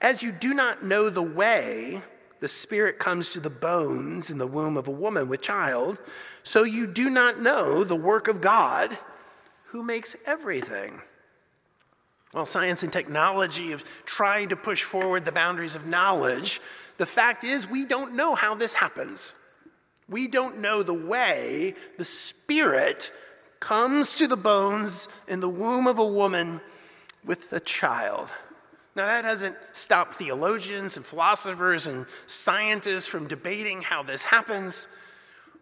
As 0.01 0.21
you 0.21 0.31
do 0.31 0.53
not 0.53 0.86
know 0.86 1.09
the 1.09 1.21
way 1.21 2.01
the 2.39 2.47
spirit 2.47 3.00
comes 3.00 3.29
to 3.29 3.39
the 3.39 3.50
bones 3.50 4.29
in 4.29 4.38
the 4.38 4.47
womb 4.47 4.77
of 4.77 4.88
a 4.88 4.91
woman 4.91 5.27
with 5.27 5.41
child, 5.41 5.97
so 6.43 6.63
you 6.63 6.88
do 6.88 7.09
not 7.09 7.41
know 7.41 7.83
the 7.83 7.95
work 7.95 8.27
of 8.27 8.41
God 8.41 8.97
who 9.65 9.83
makes 9.83 10.15
everything. 10.25 11.01
Well, 12.33 12.45
science 12.45 12.83
and 12.83 12.93
technology 12.93 13.71
have 13.71 13.83
tried 14.05 14.50
to 14.50 14.55
push 14.55 14.83
forward 14.83 15.25
the 15.25 15.31
boundaries 15.31 15.75
of 15.75 15.88
knowledge. 15.88 16.62
The 16.97 17.05
fact 17.05 17.43
is, 17.43 17.67
we 17.67 17.86
don't 17.86 18.15
know 18.15 18.36
how 18.36 18.53
this 18.55 18.74
happens. 18.74 19.33
We 20.09 20.27
don't 20.27 20.59
know 20.59 20.83
the 20.83 20.93
way 20.93 21.75
the 21.97 22.05
Spirit 22.05 23.12
comes 23.59 24.13
to 24.15 24.27
the 24.27 24.37
bones 24.37 25.07
in 25.27 25.39
the 25.39 25.49
womb 25.49 25.87
of 25.87 25.99
a 25.99 26.05
woman 26.05 26.61
with 27.25 27.51
a 27.53 27.59
child. 27.59 28.29
Now, 28.95 29.05
that 29.05 29.25
hasn't 29.25 29.55
stopped 29.73 30.15
theologians 30.15 30.97
and 30.97 31.05
philosophers 31.05 31.85
and 31.85 32.05
scientists 32.25 33.05
from 33.05 33.27
debating 33.27 33.81
how 33.81 34.01
this 34.01 34.23
happens, 34.23 34.87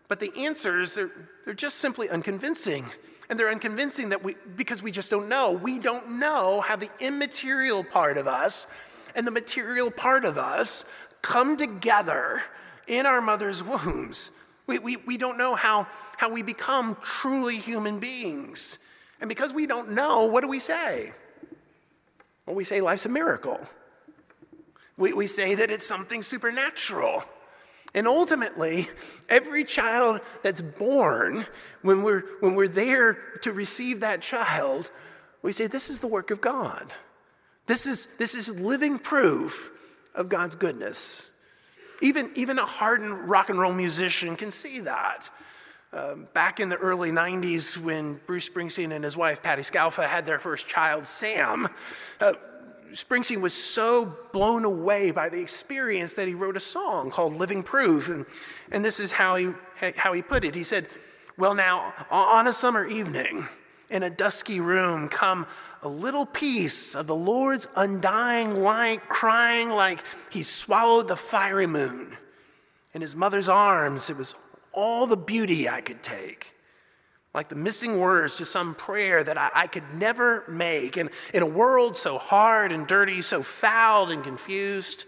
but 0.07 0.19
the 0.19 0.31
answers, 0.37 0.97
are 0.97 1.11
they're 1.43 1.53
just 1.53 1.79
simply 1.79 2.09
unconvincing. 2.09 2.85
And 3.29 3.39
they're 3.39 3.49
unconvincing 3.49 4.09
that 4.09 4.23
we, 4.23 4.35
because 4.55 4.83
we 4.83 4.91
just 4.91 5.09
don't 5.09 5.27
know. 5.27 5.51
We 5.51 5.79
don't 5.79 6.19
know 6.19 6.61
how 6.61 6.75
the 6.75 6.89
immaterial 6.99 7.83
part 7.83 8.17
of 8.17 8.27
us 8.27 8.67
and 9.15 9.25
the 9.25 9.31
material 9.31 9.89
part 9.89 10.25
of 10.25 10.37
us 10.37 10.85
come 11.21 11.57
together 11.57 12.43
in 12.87 13.05
our 13.05 13.21
mother's 13.21 13.63
wombs. 13.63 14.31
We, 14.67 14.79
we, 14.79 14.97
we 14.97 15.17
don't 15.17 15.37
know 15.37 15.55
how, 15.55 15.87
how 16.17 16.29
we 16.29 16.41
become 16.41 16.97
truly 17.01 17.57
human 17.57 17.99
beings. 17.99 18.79
And 19.21 19.29
because 19.29 19.53
we 19.53 19.67
don't 19.67 19.91
know, 19.91 20.25
what 20.25 20.41
do 20.41 20.47
we 20.47 20.59
say? 20.59 21.11
Well, 22.45 22.55
we 22.55 22.63
say 22.63 22.81
life's 22.81 23.05
a 23.05 23.09
miracle. 23.09 23.59
We, 24.97 25.13
we 25.13 25.27
say 25.27 25.55
that 25.55 25.71
it's 25.71 25.85
something 25.85 26.21
supernatural. 26.21 27.23
And 27.93 28.07
ultimately, 28.07 28.89
every 29.29 29.63
child 29.63 30.21
that's 30.43 30.61
born, 30.61 31.45
when 31.81 32.03
we're, 32.03 32.23
when 32.39 32.55
we're 32.55 32.67
there 32.67 33.13
to 33.41 33.53
receive 33.53 34.01
that 34.01 34.21
child, 34.21 34.91
we 35.41 35.51
say, 35.51 35.67
This 35.67 35.89
is 35.89 35.99
the 35.99 36.07
work 36.07 36.31
of 36.31 36.41
God. 36.41 36.93
This 37.67 37.87
is, 37.87 38.07
this 38.17 38.35
is 38.35 38.59
living 38.59 38.99
proof 38.99 39.71
of 40.13 40.29
God's 40.29 40.55
goodness. 40.55 41.31
Even, 42.01 42.31
even 42.35 42.59
a 42.59 42.65
hardened 42.65 43.29
rock 43.29 43.49
and 43.49 43.59
roll 43.59 43.73
musician 43.73 44.35
can 44.35 44.51
see 44.51 44.79
that. 44.81 45.29
Um, 45.93 46.27
back 46.33 46.59
in 46.59 46.67
the 46.67 46.75
early 46.75 47.11
90s, 47.11 47.77
when 47.77 48.19
Bruce 48.27 48.49
Springsteen 48.49 48.93
and 48.93 49.03
his 49.03 49.15
wife, 49.15 49.41
Patti 49.41 49.61
Scialfa, 49.61 50.05
had 50.05 50.25
their 50.25 50.39
first 50.39 50.67
child, 50.67 51.07
Sam, 51.07 51.69
uh, 52.19 52.33
Springsteen 52.91 53.41
was 53.41 53.53
so 53.53 54.13
blown 54.31 54.63
away 54.63 55.11
by 55.11 55.29
the 55.29 55.39
experience 55.39 56.13
that 56.13 56.27
he 56.27 56.33
wrote 56.33 56.55
a 56.55 56.61
song 56.61 57.11
called 57.11 57.35
Living 57.35 57.63
Proof. 57.63 58.09
And, 58.09 58.25
and 58.71 58.83
this 58.83 58.99
is 58.99 59.11
how 59.11 59.35
he, 59.35 59.49
how 59.95 60.13
he 60.13 60.21
put 60.21 60.45
it. 60.45 60.55
He 60.55 60.63
said, 60.63 60.87
Well, 61.37 61.55
now, 61.55 61.93
on 62.09 62.47
a 62.47 62.53
summer 62.53 62.85
evening, 62.87 63.47
in 63.95 64.03
a 64.03 64.09
dusky 64.09 64.59
room, 64.59 65.07
come 65.07 65.47
a 65.81 65.87
little 65.87 66.25
piece 66.25 66.95
of 66.95 67.07
the 67.07 67.15
Lord's 67.15 67.67
undying 67.75 68.61
light, 68.61 69.07
crying 69.07 69.69
like 69.69 70.03
he 70.29 70.43
swallowed 70.43 71.07
the 71.07 71.15
fiery 71.15 71.67
moon. 71.67 72.15
In 72.93 73.01
his 73.01 73.15
mother's 73.15 73.49
arms, 73.49 74.09
it 74.09 74.17
was 74.17 74.35
all 74.73 75.07
the 75.07 75.17
beauty 75.17 75.69
I 75.69 75.81
could 75.81 76.03
take 76.03 76.55
like 77.35 77.49
the 77.49 77.55
missing 77.55 77.99
words 77.99 78.37
to 78.37 78.45
some 78.45 78.73
prayer 78.75 79.21
that 79.21 79.37
I, 79.37 79.51
I, 79.53 79.67
could 79.67 79.83
never 79.93 80.45
make. 80.47 80.95
And 80.95 81.09
in 81.33 81.43
a 81.43 81.45
world 81.45 81.97
so 81.97 82.17
hard 82.17 82.71
and 82.71 82.87
dirty, 82.87 83.21
so 83.21 83.43
fouled 83.43 84.09
and 84.09 84.23
confused, 84.23 85.03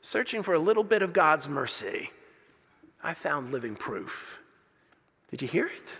searching 0.00 0.44
for 0.44 0.54
a 0.54 0.60
little 0.60 0.84
bit 0.84 1.02
of 1.02 1.12
God's 1.12 1.48
mercy, 1.48 2.08
I 3.02 3.14
found 3.14 3.50
living 3.50 3.74
proof. 3.74 4.38
Did 5.30 5.42
you 5.42 5.48
hear 5.48 5.66
it? 5.66 5.98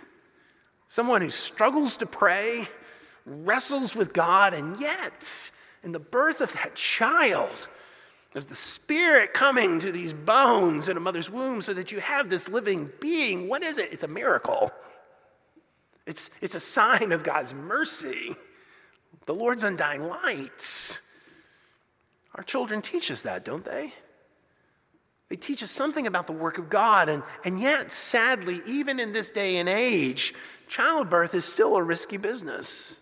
Someone 0.92 1.22
who 1.22 1.30
struggles 1.30 1.96
to 1.96 2.04
pray, 2.04 2.68
wrestles 3.24 3.94
with 3.94 4.12
God, 4.12 4.52
and 4.52 4.78
yet, 4.78 5.50
in 5.82 5.90
the 5.90 5.98
birth 5.98 6.42
of 6.42 6.52
that 6.52 6.74
child, 6.74 7.66
there's 8.34 8.44
the 8.44 8.54
Spirit 8.54 9.32
coming 9.32 9.78
to 9.78 9.90
these 9.90 10.12
bones 10.12 10.90
in 10.90 10.98
a 10.98 11.00
mother's 11.00 11.30
womb 11.30 11.62
so 11.62 11.72
that 11.72 11.92
you 11.92 12.00
have 12.00 12.28
this 12.28 12.46
living 12.46 12.90
being. 13.00 13.48
What 13.48 13.62
is 13.62 13.78
it? 13.78 13.90
It's 13.90 14.02
a 14.02 14.06
miracle. 14.06 14.70
It's, 16.06 16.28
it's 16.42 16.56
a 16.56 16.60
sign 16.60 17.12
of 17.12 17.22
God's 17.22 17.54
mercy, 17.54 18.36
the 19.24 19.34
Lord's 19.34 19.64
undying 19.64 20.06
light. 20.06 21.00
Our 22.34 22.44
children 22.44 22.82
teach 22.82 23.10
us 23.10 23.22
that, 23.22 23.46
don't 23.46 23.64
they? 23.64 23.94
They 25.30 25.36
teach 25.36 25.62
us 25.62 25.70
something 25.70 26.06
about 26.06 26.26
the 26.26 26.34
work 26.34 26.58
of 26.58 26.68
God, 26.68 27.08
and, 27.08 27.22
and 27.46 27.58
yet, 27.58 27.90
sadly, 27.90 28.60
even 28.66 29.00
in 29.00 29.14
this 29.14 29.30
day 29.30 29.56
and 29.56 29.66
age, 29.70 30.34
childbirth 30.72 31.34
is 31.34 31.44
still 31.44 31.76
a 31.76 31.82
risky 31.82 32.16
business. 32.16 32.98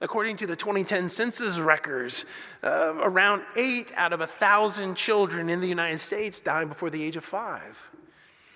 According 0.00 0.36
to 0.36 0.46
the 0.46 0.56
2010 0.56 1.08
census 1.08 1.58
records, 1.58 2.24
uh, 2.62 2.94
around 3.02 3.42
eight 3.56 3.92
out 3.96 4.12
of 4.12 4.20
a 4.20 4.26
thousand 4.26 4.94
children 4.94 5.50
in 5.50 5.60
the 5.60 5.66
United 5.66 5.98
States 5.98 6.40
die 6.40 6.64
before 6.64 6.88
the 6.88 7.02
age 7.02 7.16
of 7.16 7.24
five. 7.24 7.76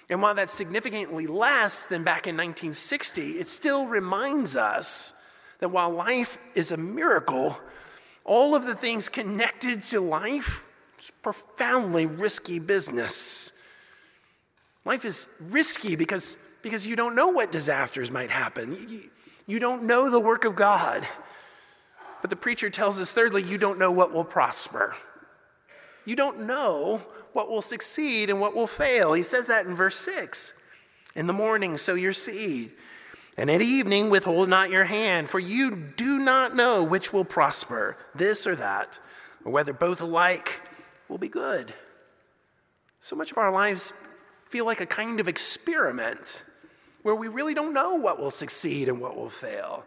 And 0.08 0.22
while 0.22 0.34
that's 0.34 0.52
significantly 0.52 1.26
less 1.26 1.84
than 1.84 2.04
back 2.04 2.26
in 2.26 2.36
1960, 2.36 3.32
it 3.32 3.48
still 3.48 3.86
reminds 3.86 4.54
us 4.54 5.14
that 5.58 5.68
while 5.68 5.90
life 5.90 6.38
is 6.54 6.72
a 6.72 6.76
miracle, 6.76 7.58
all 8.24 8.54
of 8.54 8.66
the 8.66 8.74
things 8.74 9.08
connected 9.08 9.82
to 9.84 10.00
life 10.00 10.62
is 10.98 11.10
profoundly 11.22 12.06
risky 12.06 12.58
business. 12.58 13.52
Life 14.84 15.04
is 15.04 15.26
risky 15.50 15.96
because, 15.96 16.36
because 16.64 16.86
you 16.86 16.96
don't 16.96 17.14
know 17.14 17.28
what 17.28 17.52
disasters 17.52 18.10
might 18.10 18.30
happen. 18.30 19.10
You, 19.46 19.60
don't 19.60 19.84
know 19.84 20.08
the 20.10 20.18
work 20.18 20.46
of 20.46 20.56
God. 20.56 21.06
But 22.22 22.30
the 22.30 22.36
preacher 22.36 22.70
tells 22.70 22.98
us, 22.98 23.12
thirdly, 23.12 23.42
you 23.42 23.58
don't 23.58 23.78
know 23.78 23.90
what 23.90 24.12
will 24.12 24.24
prosper. 24.24 24.96
You 26.06 26.16
don't 26.16 26.46
know 26.46 27.02
what 27.34 27.50
will 27.50 27.62
succeed 27.62 28.30
and 28.30 28.40
what 28.40 28.56
will 28.56 28.66
fail. 28.66 29.12
He 29.12 29.22
says 29.22 29.46
that 29.48 29.66
in 29.66 29.76
verse 29.76 29.96
6. 29.96 30.54
In 31.14 31.26
the 31.26 31.34
morning, 31.34 31.76
sow 31.76 31.94
your 31.94 32.14
seed, 32.14 32.72
and 33.36 33.50
at 33.50 33.62
evening, 33.62 34.10
withhold 34.10 34.48
not 34.48 34.70
your 34.70 34.84
hand, 34.84 35.28
for 35.28 35.38
you 35.38 35.76
do 35.76 36.18
not 36.18 36.56
know 36.56 36.82
which 36.82 37.12
will 37.12 37.24
prosper, 37.24 37.96
this 38.14 38.46
or 38.46 38.56
that, 38.56 38.98
or 39.44 39.52
whether 39.52 39.72
both 39.72 40.00
alike 40.00 40.60
will 41.08 41.18
be 41.18 41.28
good. 41.28 41.72
So 43.00 43.14
much 43.16 43.30
of 43.32 43.38
our 43.38 43.52
lives 43.52 43.92
feel 44.48 44.64
like 44.64 44.80
a 44.80 44.86
kind 44.86 45.20
of 45.20 45.28
experiment 45.28 46.42
where 47.04 47.14
we 47.14 47.28
really 47.28 47.52
don't 47.52 47.74
know 47.74 47.94
what 47.94 48.18
will 48.18 48.30
succeed 48.30 48.88
and 48.88 48.98
what 48.98 49.14
will 49.14 49.28
fail. 49.28 49.84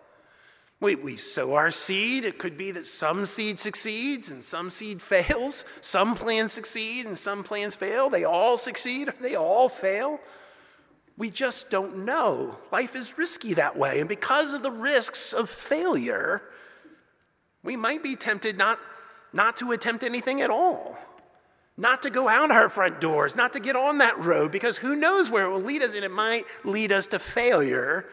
We, 0.79 0.93
we 0.93 1.17
sow 1.17 1.55
our 1.55 1.71
seed. 1.71 2.25
It 2.25 2.37
could 2.37 2.59
be 2.59 2.69
that 2.71 2.85
some 2.85 3.25
seed 3.25 3.57
succeeds 3.57 4.29
and 4.29 4.43
some 4.43 4.69
seed 4.69 5.01
fails. 5.01 5.65
Some 5.81 6.13
plans 6.13 6.53
succeed 6.53 7.07
and 7.07 7.17
some 7.17 7.43
plans 7.43 7.75
fail. 7.75 8.11
They 8.11 8.23
all 8.23 8.59
succeed, 8.59 9.11
they 9.19 9.33
all 9.33 9.67
fail. 9.67 10.19
We 11.17 11.31
just 11.31 11.71
don't 11.71 12.05
know. 12.05 12.55
Life 12.71 12.95
is 12.95 13.17
risky 13.17 13.55
that 13.55 13.75
way. 13.75 13.99
And 13.99 14.07
because 14.07 14.53
of 14.53 14.61
the 14.61 14.69
risks 14.69 15.33
of 15.33 15.49
failure, 15.49 16.43
we 17.63 17.75
might 17.75 18.03
be 18.03 18.15
tempted 18.15 18.59
not, 18.59 18.77
not 19.33 19.57
to 19.57 19.71
attempt 19.71 20.03
anything 20.03 20.41
at 20.41 20.51
all, 20.51 20.95
not 21.77 22.01
to 22.01 22.09
go 22.09 22.27
out 22.27 22.49
our 22.49 22.69
front 22.69 22.99
doors, 22.99 23.35
not 23.35 23.53
to 23.53 23.59
get 23.59 23.75
on 23.75 23.99
that 23.99 24.17
road, 24.19 24.51
because 24.51 24.77
who 24.77 24.95
knows 24.95 25.29
where 25.29 25.45
it 25.45 25.49
will 25.49 25.61
lead 25.61 25.83
us, 25.83 25.93
and 25.93 26.03
it 26.03 26.11
might 26.11 26.45
lead 26.63 26.91
us 26.91 27.05
to 27.07 27.19
failure 27.19 28.05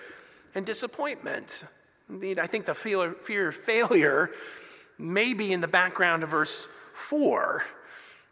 and 0.54 0.66
disappointment. 0.66 1.64
Indeed, 2.10 2.38
I 2.38 2.46
think 2.46 2.66
the 2.66 2.74
fear 2.74 3.48
of 3.48 3.56
failure 3.56 4.30
may 4.98 5.32
be 5.32 5.52
in 5.52 5.60
the 5.62 5.68
background 5.68 6.22
of 6.22 6.28
verse 6.28 6.68
4, 7.08 7.64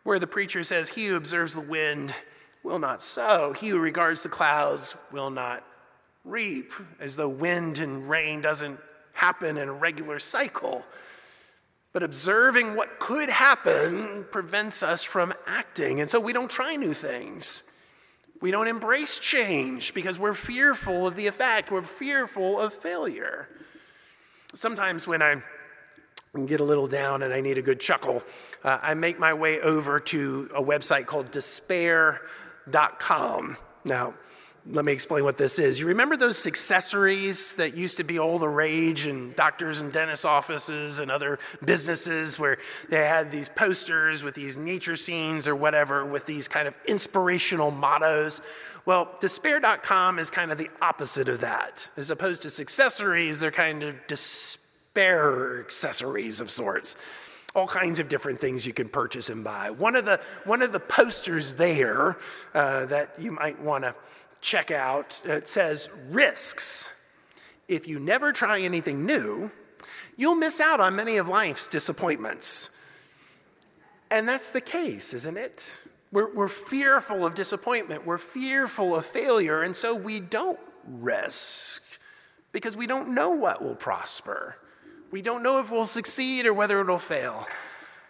where 0.04 0.18
the 0.18 0.26
preacher 0.26 0.62
says, 0.62 0.90
He 0.90 1.06
who 1.06 1.16
observes 1.16 1.54
the 1.54 1.60
wind 1.60 2.14
will 2.62 2.78
not 2.78 3.02
sow, 3.02 3.52
he 3.54 3.70
who 3.70 3.78
regards 3.78 4.22
the 4.22 4.28
clouds 4.28 4.94
will 5.10 5.30
not 5.30 5.64
reap, 6.24 6.72
as 7.00 7.16
though 7.16 7.28
wind 7.28 7.78
and 7.78 8.08
rain 8.08 8.40
doesn't 8.40 8.78
happen 9.14 9.56
in 9.56 9.68
a 9.68 9.72
regular 9.72 10.18
cycle. 10.18 10.84
But 11.92 12.02
observing 12.02 12.74
what 12.74 12.98
could 12.98 13.28
happen 13.28 14.24
prevents 14.30 14.82
us 14.82 15.04
from 15.04 15.34
acting. 15.46 16.00
And 16.00 16.10
so 16.10 16.18
we 16.18 16.32
don't 16.32 16.50
try 16.50 16.76
new 16.76 16.94
things. 16.94 17.64
We 18.40 18.50
don't 18.50 18.66
embrace 18.66 19.18
change 19.18 19.94
because 19.94 20.18
we're 20.18 20.34
fearful 20.34 21.06
of 21.06 21.14
the 21.16 21.26
effect, 21.28 21.70
we're 21.70 21.82
fearful 21.82 22.58
of 22.58 22.74
failure. 22.74 23.48
Sometimes 24.52 25.06
when 25.06 25.22
I 25.22 25.36
get 26.46 26.60
a 26.60 26.64
little 26.64 26.88
down 26.88 27.22
and 27.22 27.32
I 27.32 27.40
need 27.40 27.56
a 27.58 27.62
good 27.62 27.78
chuckle, 27.78 28.22
uh, 28.64 28.80
I 28.82 28.94
make 28.94 29.18
my 29.20 29.32
way 29.32 29.60
over 29.60 30.00
to 30.00 30.50
a 30.54 30.62
website 30.62 31.06
called 31.06 31.30
despair.com. 31.30 32.26
Now, 33.84 34.14
let 34.70 34.84
me 34.84 34.92
explain 34.92 35.24
what 35.24 35.38
this 35.38 35.58
is. 35.58 35.80
You 35.80 35.86
remember 35.86 36.16
those 36.16 36.46
accessories 36.46 37.54
that 37.54 37.76
used 37.76 37.96
to 37.96 38.04
be 38.04 38.18
all 38.18 38.38
the 38.38 38.48
rage 38.48 39.06
in 39.06 39.32
doctors 39.32 39.80
and 39.80 39.92
dentist 39.92 40.24
offices 40.24 41.00
and 41.00 41.10
other 41.10 41.40
businesses 41.64 42.38
where 42.38 42.58
they 42.88 42.98
had 42.98 43.32
these 43.32 43.48
posters 43.48 44.22
with 44.22 44.34
these 44.34 44.56
nature 44.56 44.94
scenes 44.94 45.48
or 45.48 45.56
whatever 45.56 46.04
with 46.04 46.26
these 46.26 46.46
kind 46.46 46.68
of 46.68 46.74
inspirational 46.86 47.72
mottos? 47.72 48.40
Well, 48.86 49.16
despair.com 49.20 50.18
is 50.20 50.30
kind 50.30 50.52
of 50.52 50.58
the 50.58 50.70
opposite 50.80 51.28
of 51.28 51.40
that. 51.40 51.88
As 51.96 52.10
opposed 52.10 52.42
to 52.42 52.62
accessories, 52.62 53.40
they're 53.40 53.50
kind 53.50 53.82
of 53.82 53.96
despair 54.06 55.60
accessories 55.60 56.40
of 56.40 56.50
sorts 56.50 56.96
all 57.54 57.66
kinds 57.66 57.98
of 57.98 58.08
different 58.08 58.40
things 58.40 58.64
you 58.66 58.72
can 58.72 58.88
purchase 58.88 59.28
and 59.28 59.44
buy. 59.44 59.68
One 59.68 59.94
of 59.94 60.06
the, 60.06 60.18
one 60.44 60.62
of 60.62 60.72
the 60.72 60.80
posters 60.80 61.52
there 61.52 62.16
uh, 62.54 62.86
that 62.86 63.10
you 63.18 63.30
might 63.30 63.60
want 63.60 63.84
to 63.84 63.94
check 64.42 64.70
out. 64.70 65.18
Uh, 65.26 65.34
it 65.34 65.48
says 65.48 65.88
risks. 66.10 66.90
If 67.68 67.88
you 67.88 67.98
never 67.98 68.32
try 68.32 68.60
anything 68.60 69.06
new, 69.06 69.50
you'll 70.16 70.34
miss 70.34 70.60
out 70.60 70.80
on 70.80 70.94
many 70.94 71.16
of 71.16 71.28
life's 71.28 71.66
disappointments. 71.66 72.68
And 74.10 74.28
that's 74.28 74.50
the 74.50 74.60
case, 74.60 75.14
isn't 75.14 75.38
it? 75.38 75.74
We're, 76.10 76.34
we're 76.34 76.48
fearful 76.48 77.24
of 77.24 77.34
disappointment, 77.34 78.04
we're 78.04 78.18
fearful 78.18 78.94
of 78.94 79.06
failure, 79.06 79.62
and 79.62 79.74
so 79.74 79.94
we 79.94 80.20
don't 80.20 80.60
risk 80.86 81.82
because 82.50 82.76
we 82.76 82.86
don't 82.86 83.14
know 83.14 83.30
what 83.30 83.62
will 83.62 83.74
prosper. 83.74 84.56
We 85.10 85.22
don't 85.22 85.42
know 85.42 85.58
if 85.58 85.70
we'll 85.70 85.86
succeed 85.86 86.44
or 86.44 86.52
whether 86.52 86.80
it'll 86.82 86.98
fail. 86.98 87.46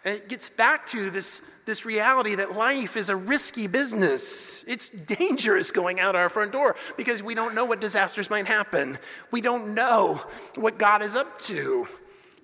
And 0.05 0.15
it 0.15 0.29
gets 0.29 0.49
back 0.49 0.85
to 0.87 1.09
this 1.09 1.41
this 1.65 1.85
reality 1.85 2.35
that 2.35 2.53
life 2.53 2.97
is 2.97 3.09
a 3.09 3.15
risky 3.15 3.67
business. 3.67 4.63
It's 4.67 4.89
dangerous 4.89 5.71
going 5.71 5.99
out 5.99 6.15
our 6.15 6.29
front 6.29 6.51
door 6.51 6.75
because 6.97 7.23
we 7.23 7.35
don't 7.35 7.55
know 7.55 7.65
what 7.65 7.79
disasters 7.79 8.29
might 8.29 8.47
happen. 8.47 8.97
We 9.31 9.41
don't 9.41 9.73
know 9.73 10.21
what 10.55 10.77
God 10.77 11.01
is 11.01 11.15
up 11.15 11.39
to. 11.43 11.87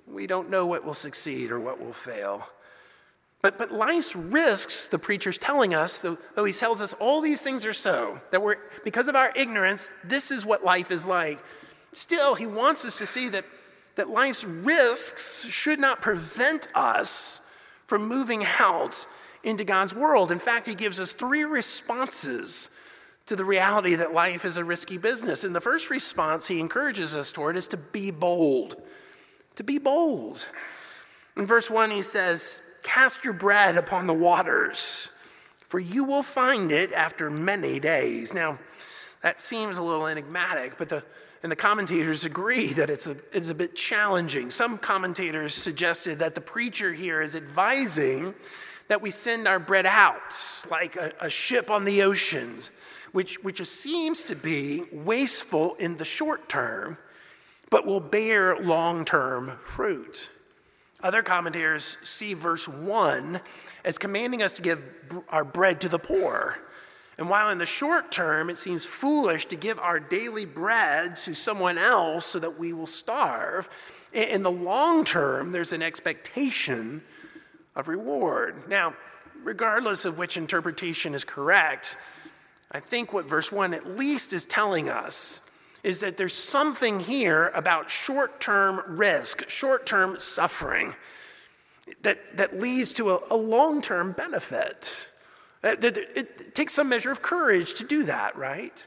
We 0.07 0.25
don't 0.27 0.49
know 0.49 0.65
what 0.65 0.85
will 0.85 0.93
succeed 0.93 1.51
or 1.51 1.59
what 1.59 1.79
will 1.79 1.93
fail. 1.93 2.47
But, 3.41 3.57
but 3.57 3.71
life's 3.71 4.15
risks, 4.15 4.87
the 4.87 4.99
preacher's 4.99 5.37
telling 5.37 5.73
us, 5.73 5.99
though, 5.99 6.17
though 6.35 6.43
he 6.43 6.51
tells 6.51 6.81
us 6.81 6.93
all 6.93 7.21
these 7.21 7.41
things 7.41 7.65
are 7.65 7.73
so, 7.73 8.19
that 8.31 8.41
we're, 8.41 8.57
because 8.83 9.07
of 9.07 9.15
our 9.15 9.31
ignorance, 9.35 9.91
this 10.03 10.29
is 10.29 10.45
what 10.45 10.63
life 10.63 10.91
is 10.91 11.05
like. 11.05 11.39
Still, 11.93 12.35
he 12.35 12.47
wants 12.47 12.83
us 12.83 12.97
to 12.97 13.05
see 13.05 13.29
that, 13.29 13.45
that 13.95 14.09
life's 14.09 14.43
risks 14.43 15.45
should 15.45 15.79
not 15.79 16.01
prevent 16.01 16.67
us 16.75 17.41
from 17.89 18.07
moving 18.07 18.45
out 18.59 19.07
into 19.43 19.63
God's 19.63 19.95
world. 19.95 20.31
In 20.31 20.37
fact, 20.37 20.67
he 20.67 20.75
gives 20.75 20.99
us 20.99 21.11
three 21.11 21.43
responses 21.43 22.69
to 23.25 23.35
the 23.35 23.43
reality 23.43 23.95
that 23.95 24.13
life 24.13 24.45
is 24.45 24.57
a 24.57 24.63
risky 24.63 24.99
business. 24.99 25.43
And 25.43 25.55
the 25.55 25.61
first 25.61 25.89
response 25.89 26.47
he 26.47 26.59
encourages 26.59 27.15
us 27.15 27.31
toward 27.31 27.57
is 27.57 27.67
to 27.69 27.77
be 27.77 28.11
bold. 28.11 28.79
To 29.55 29.63
be 29.63 29.79
bold. 29.79 30.45
In 31.35 31.47
verse 31.47 31.69
1, 31.69 31.89
he 31.89 32.03
says, 32.03 32.61
Cast 32.83 33.25
your 33.25 33.33
bread 33.33 33.75
upon 33.75 34.05
the 34.05 34.13
waters, 34.13 35.09
for 35.67 35.79
you 35.79 36.03
will 36.03 36.23
find 36.23 36.71
it 36.71 36.91
after 36.91 37.31
many 37.31 37.79
days. 37.79 38.35
Now, 38.35 38.59
that 39.23 39.41
seems 39.41 39.79
a 39.79 39.83
little 39.83 40.05
enigmatic, 40.05 40.77
but 40.77 40.89
the 40.89 41.03
and 41.41 41.51
the 41.51 41.55
commentators 41.55 42.25
agree 42.25 42.73
that 42.73 42.89
it's 42.89 43.07
a, 43.07 43.15
it's 43.33 43.49
a 43.49 43.55
bit 43.55 43.75
challenging. 43.75 44.51
Some 44.51 44.77
commentators 44.77 45.55
suggested 45.55 46.19
that 46.19 46.35
the 46.35 46.41
preacher 46.41 46.91
here 46.91 47.21
is 47.21 47.35
advising 47.35 48.33
that 48.89 49.01
we 49.01 49.11
send 49.11 49.47
our 49.47 49.59
bread 49.59 49.85
out 49.85 50.35
like 50.69 50.95
a, 50.97 51.13
a 51.21 51.29
ship 51.29 51.69
on 51.69 51.85
the 51.85 52.01
oceans, 52.01 52.71
which, 53.13 53.41
which 53.43 53.65
seems 53.65 54.23
to 54.25 54.35
be 54.35 54.83
wasteful 54.91 55.75
in 55.75 55.95
the 55.95 56.05
short 56.05 56.49
term, 56.49 56.97
but 57.69 57.85
will 57.85 57.99
bear 58.01 58.57
long 58.59 59.05
term 59.05 59.53
fruit. 59.63 60.29
Other 61.01 61.23
commentators 61.23 61.95
see 62.03 62.33
verse 62.33 62.67
1 62.67 63.39
as 63.85 63.97
commanding 63.97 64.43
us 64.43 64.53
to 64.53 64.61
give 64.61 64.83
our 65.29 65.45
bread 65.45 65.79
to 65.81 65.89
the 65.89 65.99
poor 65.99 66.57
and 67.19 67.29
while 67.29 67.49
in 67.49 67.57
the 67.57 67.65
short 67.65 68.13
term 68.13 68.49
it 68.49 68.57
seems 68.57 68.85
foolish 68.85 69.45
to 69.47 69.57
give 69.57 69.77
our 69.77 69.99
daily 69.99 70.45
bread 70.45 71.17
to 71.17 71.35
someone 71.35 71.77
else 71.77 72.25
so 72.25 72.39
that 72.39 72.57
we 72.57 72.71
will 72.71 72.85
starve, 72.85 73.69
in 74.13 74.41
the 74.41 74.49
long 74.49 75.03
term 75.03 75.51
there's 75.51 75.73
an 75.73 75.81
expectation 75.81 77.01
of 77.75 77.89
reward. 77.89 78.69
Now, 78.69 78.93
regardless 79.43 80.05
of 80.05 80.17
which 80.17 80.37
interpretation 80.37 81.13
is 81.13 81.25
correct, 81.25 81.97
I 82.71 82.79
think 82.79 83.11
what 83.11 83.25
verse 83.25 83.51
1 83.51 83.73
at 83.73 83.97
least 83.97 84.31
is 84.31 84.45
telling 84.45 84.87
us 84.87 85.41
is 85.83 85.99
that 85.99 86.15
there's 86.15 86.33
something 86.33 87.01
here 87.01 87.49
about 87.49 87.91
short 87.91 88.39
term 88.39 88.81
risk, 88.87 89.49
short 89.49 89.85
term 89.85 90.17
suffering, 90.17 90.95
that, 92.01 92.37
that 92.37 92.61
leads 92.61 92.93
to 92.93 93.11
a, 93.11 93.19
a 93.31 93.35
long 93.35 93.81
term 93.81 94.13
benefit. 94.13 95.05
It 95.63 96.55
takes 96.55 96.73
some 96.73 96.89
measure 96.89 97.11
of 97.11 97.21
courage 97.21 97.75
to 97.75 97.83
do 97.83 98.03
that, 98.05 98.37
right? 98.37 98.85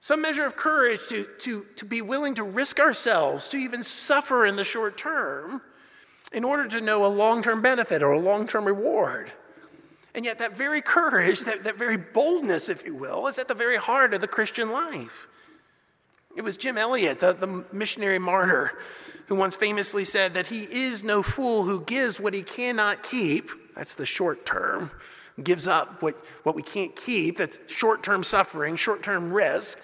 Some 0.00 0.20
measure 0.20 0.44
of 0.44 0.56
courage 0.56 1.00
to, 1.08 1.26
to, 1.40 1.66
to 1.76 1.84
be 1.84 2.02
willing 2.02 2.34
to 2.34 2.44
risk 2.44 2.80
ourselves, 2.80 3.48
to 3.48 3.56
even 3.56 3.82
suffer 3.82 4.46
in 4.46 4.56
the 4.56 4.64
short 4.64 4.98
term, 4.98 5.62
in 6.32 6.44
order 6.44 6.68
to 6.68 6.80
know 6.80 7.04
a 7.04 7.08
long 7.08 7.42
term 7.42 7.62
benefit 7.62 8.02
or 8.02 8.12
a 8.12 8.18
long 8.18 8.46
term 8.46 8.64
reward. 8.64 9.30
And 10.14 10.24
yet, 10.24 10.38
that 10.38 10.56
very 10.56 10.80
courage, 10.80 11.40
that, 11.40 11.64
that 11.64 11.76
very 11.76 11.96
boldness, 11.96 12.68
if 12.68 12.86
you 12.86 12.94
will, 12.94 13.26
is 13.26 13.38
at 13.38 13.48
the 13.48 13.54
very 13.54 13.76
heart 13.76 14.14
of 14.14 14.20
the 14.20 14.28
Christian 14.28 14.70
life. 14.70 15.28
It 16.36 16.42
was 16.42 16.56
Jim 16.56 16.78
Elliot, 16.78 17.20
the, 17.20 17.32
the 17.32 17.64
missionary 17.72 18.18
martyr, 18.18 18.72
who 19.26 19.34
once 19.34 19.56
famously 19.56 20.04
said 20.04 20.34
that 20.34 20.46
he 20.46 20.62
is 20.64 21.04
no 21.04 21.22
fool 21.22 21.64
who 21.64 21.80
gives 21.80 22.18
what 22.18 22.32
he 22.32 22.42
cannot 22.42 23.02
keep, 23.02 23.50
that's 23.74 23.94
the 23.94 24.06
short 24.06 24.46
term, 24.46 24.90
gives 25.42 25.68
up 25.68 26.02
what, 26.02 26.16
what 26.42 26.54
we 26.54 26.62
can't 26.62 26.94
keep, 26.96 27.36
that's 27.38 27.58
short 27.68 28.02
term 28.02 28.22
suffering, 28.22 28.76
short 28.76 29.02
term 29.02 29.32
risk, 29.32 29.80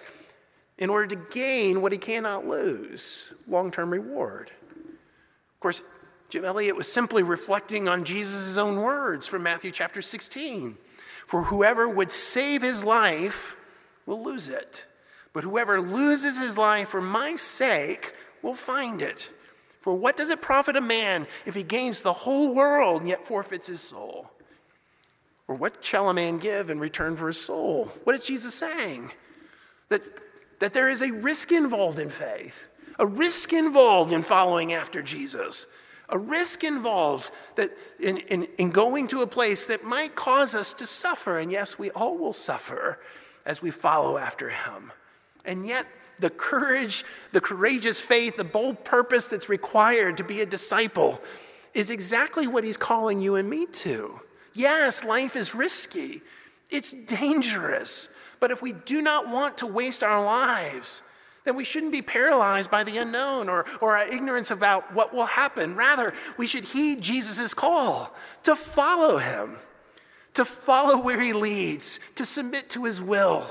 in 0.77 0.89
order 0.89 1.07
to 1.07 1.21
gain 1.31 1.81
what 1.81 1.91
he 1.91 1.97
cannot 1.97 2.47
lose 2.47 3.33
long 3.47 3.71
term 3.71 3.91
reward. 3.91 4.51
Of 4.75 5.59
course, 5.59 5.81
Jim 6.29 6.45
Elliot 6.45 6.75
was 6.75 6.91
simply 6.91 7.21
reflecting 7.21 7.87
on 7.87 8.03
Jesus' 8.03 8.57
own 8.57 8.81
words 8.81 9.27
from 9.27 9.43
Matthew 9.43 9.71
chapter 9.71 10.01
16. 10.01 10.77
For 11.27 11.43
whoever 11.43 11.87
would 11.87 12.11
save 12.11 12.61
his 12.61 12.83
life 12.83 13.55
will 14.05 14.23
lose 14.23 14.49
it, 14.49 14.85
but 15.31 15.43
whoever 15.43 15.79
loses 15.79 16.39
his 16.39 16.57
life 16.57 16.89
for 16.89 17.01
my 17.01 17.35
sake 17.35 18.13
will 18.41 18.55
find 18.55 19.01
it. 19.01 19.29
For 19.81 19.93
what 19.93 20.17
does 20.17 20.29
it 20.29 20.41
profit 20.41 20.75
a 20.75 20.81
man 20.81 21.27
if 21.45 21.55
he 21.55 21.63
gains 21.63 22.01
the 22.01 22.13
whole 22.13 22.53
world 22.53 23.01
and 23.01 23.09
yet 23.09 23.27
forfeits 23.27 23.67
his 23.67 23.81
soul? 23.81 24.29
Or 25.47 25.55
what 25.55 25.83
shall 25.83 26.09
a 26.09 26.13
man 26.13 26.37
give 26.37 26.69
in 26.69 26.79
return 26.79 27.15
for 27.15 27.27
his 27.27 27.39
soul? 27.39 27.91
What 28.05 28.15
is 28.15 28.25
Jesus 28.25 28.55
saying? 28.55 29.11
That, 29.89 30.01
that 30.59 30.73
there 30.73 30.89
is 30.89 31.01
a 31.01 31.11
risk 31.11 31.51
involved 31.51 31.99
in 31.99 32.09
faith, 32.09 32.69
a 32.99 33.05
risk 33.05 33.53
involved 33.53 34.13
in 34.13 34.23
following 34.23 34.73
after 34.73 35.01
Jesus, 35.01 35.67
a 36.09 36.17
risk 36.17 36.63
involved 36.63 37.31
that 37.55 37.71
in, 37.99 38.17
in, 38.17 38.47
in 38.57 38.69
going 38.69 39.07
to 39.09 39.21
a 39.21 39.27
place 39.27 39.65
that 39.65 39.83
might 39.83 40.15
cause 40.15 40.55
us 40.55 40.73
to 40.73 40.85
suffer. 40.85 41.39
And 41.39 41.51
yes, 41.51 41.77
we 41.79 41.91
all 41.91 42.17
will 42.17 42.33
suffer 42.33 42.99
as 43.45 43.61
we 43.61 43.71
follow 43.71 44.17
after 44.17 44.49
him. 44.49 44.91
And 45.45 45.67
yet, 45.67 45.85
the 46.19 46.29
courage, 46.29 47.03
the 47.31 47.41
courageous 47.41 47.99
faith, 47.99 48.37
the 48.37 48.43
bold 48.43 48.83
purpose 48.85 49.27
that's 49.27 49.49
required 49.49 50.17
to 50.17 50.23
be 50.23 50.41
a 50.41 50.45
disciple 50.45 51.21
is 51.73 51.89
exactly 51.89 52.47
what 52.47 52.63
he's 52.63 52.77
calling 52.77 53.19
you 53.19 53.35
and 53.35 53.49
me 53.49 53.65
to. 53.65 54.19
Yes, 54.53 55.03
life 55.03 55.35
is 55.35 55.55
risky, 55.55 56.21
it's 56.69 56.93
dangerous. 56.93 58.09
But 58.39 58.51
if 58.51 58.61
we 58.61 58.73
do 58.73 59.01
not 59.01 59.29
want 59.29 59.59
to 59.59 59.67
waste 59.67 60.03
our 60.03 60.23
lives, 60.23 61.01
then 61.45 61.55
we 61.55 61.63
shouldn't 61.63 61.91
be 61.91 62.01
paralyzed 62.01 62.69
by 62.69 62.83
the 62.83 62.97
unknown 62.97 63.49
or, 63.49 63.65
or 63.81 63.97
our 63.97 64.07
ignorance 64.07 64.51
about 64.51 64.93
what 64.93 65.13
will 65.13 65.25
happen. 65.25 65.75
Rather, 65.75 66.13
we 66.37 66.47
should 66.47 66.63
heed 66.63 67.01
Jesus' 67.01 67.53
call 67.53 68.13
to 68.43 68.55
follow 68.55 69.17
him, 69.17 69.57
to 70.33 70.45
follow 70.45 70.97
where 70.97 71.21
he 71.21 71.33
leads, 71.33 71.99
to 72.15 72.25
submit 72.25 72.69
to 72.71 72.83
his 72.83 73.01
will, 73.01 73.47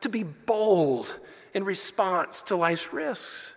to 0.00 0.08
be 0.08 0.22
bold 0.22 1.18
in 1.54 1.64
response 1.64 2.42
to 2.42 2.56
life's 2.56 2.92
risks. 2.92 3.56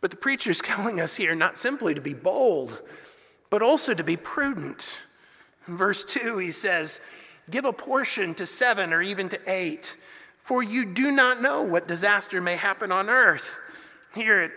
But 0.00 0.10
the 0.10 0.16
preacher's 0.16 0.60
telling 0.64 1.00
us 1.00 1.16
here 1.16 1.34
not 1.34 1.58
simply 1.58 1.94
to 1.94 2.00
be 2.00 2.14
bold, 2.14 2.82
but 3.50 3.62
also 3.62 3.94
to 3.94 4.04
be 4.04 4.16
prudent. 4.16 5.00
In 5.68 5.76
verse 5.76 6.02
2, 6.02 6.38
he 6.38 6.50
says, 6.50 7.00
Give 7.50 7.64
a 7.64 7.72
portion 7.72 8.34
to 8.34 8.46
seven 8.46 8.92
or 8.92 9.00
even 9.02 9.28
to 9.28 9.40
eight 9.46 9.96
for 10.48 10.62
you 10.62 10.86
do 10.86 11.12
not 11.12 11.42
know 11.42 11.60
what 11.60 11.86
disaster 11.86 12.40
may 12.40 12.56
happen 12.56 12.90
on 12.90 13.10
earth. 13.10 13.58
Here 14.14 14.40
it 14.40 14.52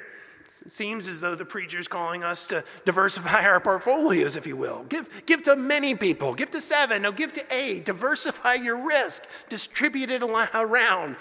seems 0.48 1.06
as 1.06 1.20
though 1.20 1.36
the 1.36 1.44
preacher 1.44 1.80
is 1.80 1.88
calling 1.90 2.24
us 2.24 2.48
to 2.48 2.64
diversify 2.86 3.44
our 3.44 3.60
portfolios, 3.60 4.38
if 4.38 4.48
you 4.48 4.56
will. 4.56 4.86
Give, 4.88 5.10
give 5.26 5.44
to 5.44 5.58
many 5.58 5.94
people, 5.94 6.34
give 6.34 6.50
to 6.52 6.62
seven, 6.62 7.02
no, 7.02 7.12
give 7.12 7.34
to 7.34 7.44
eight. 7.54 7.84
Diversify 7.84 8.54
your 8.54 8.78
risk, 8.78 9.24
distribute 9.50 10.12
it 10.12 10.24
around, 10.24 11.18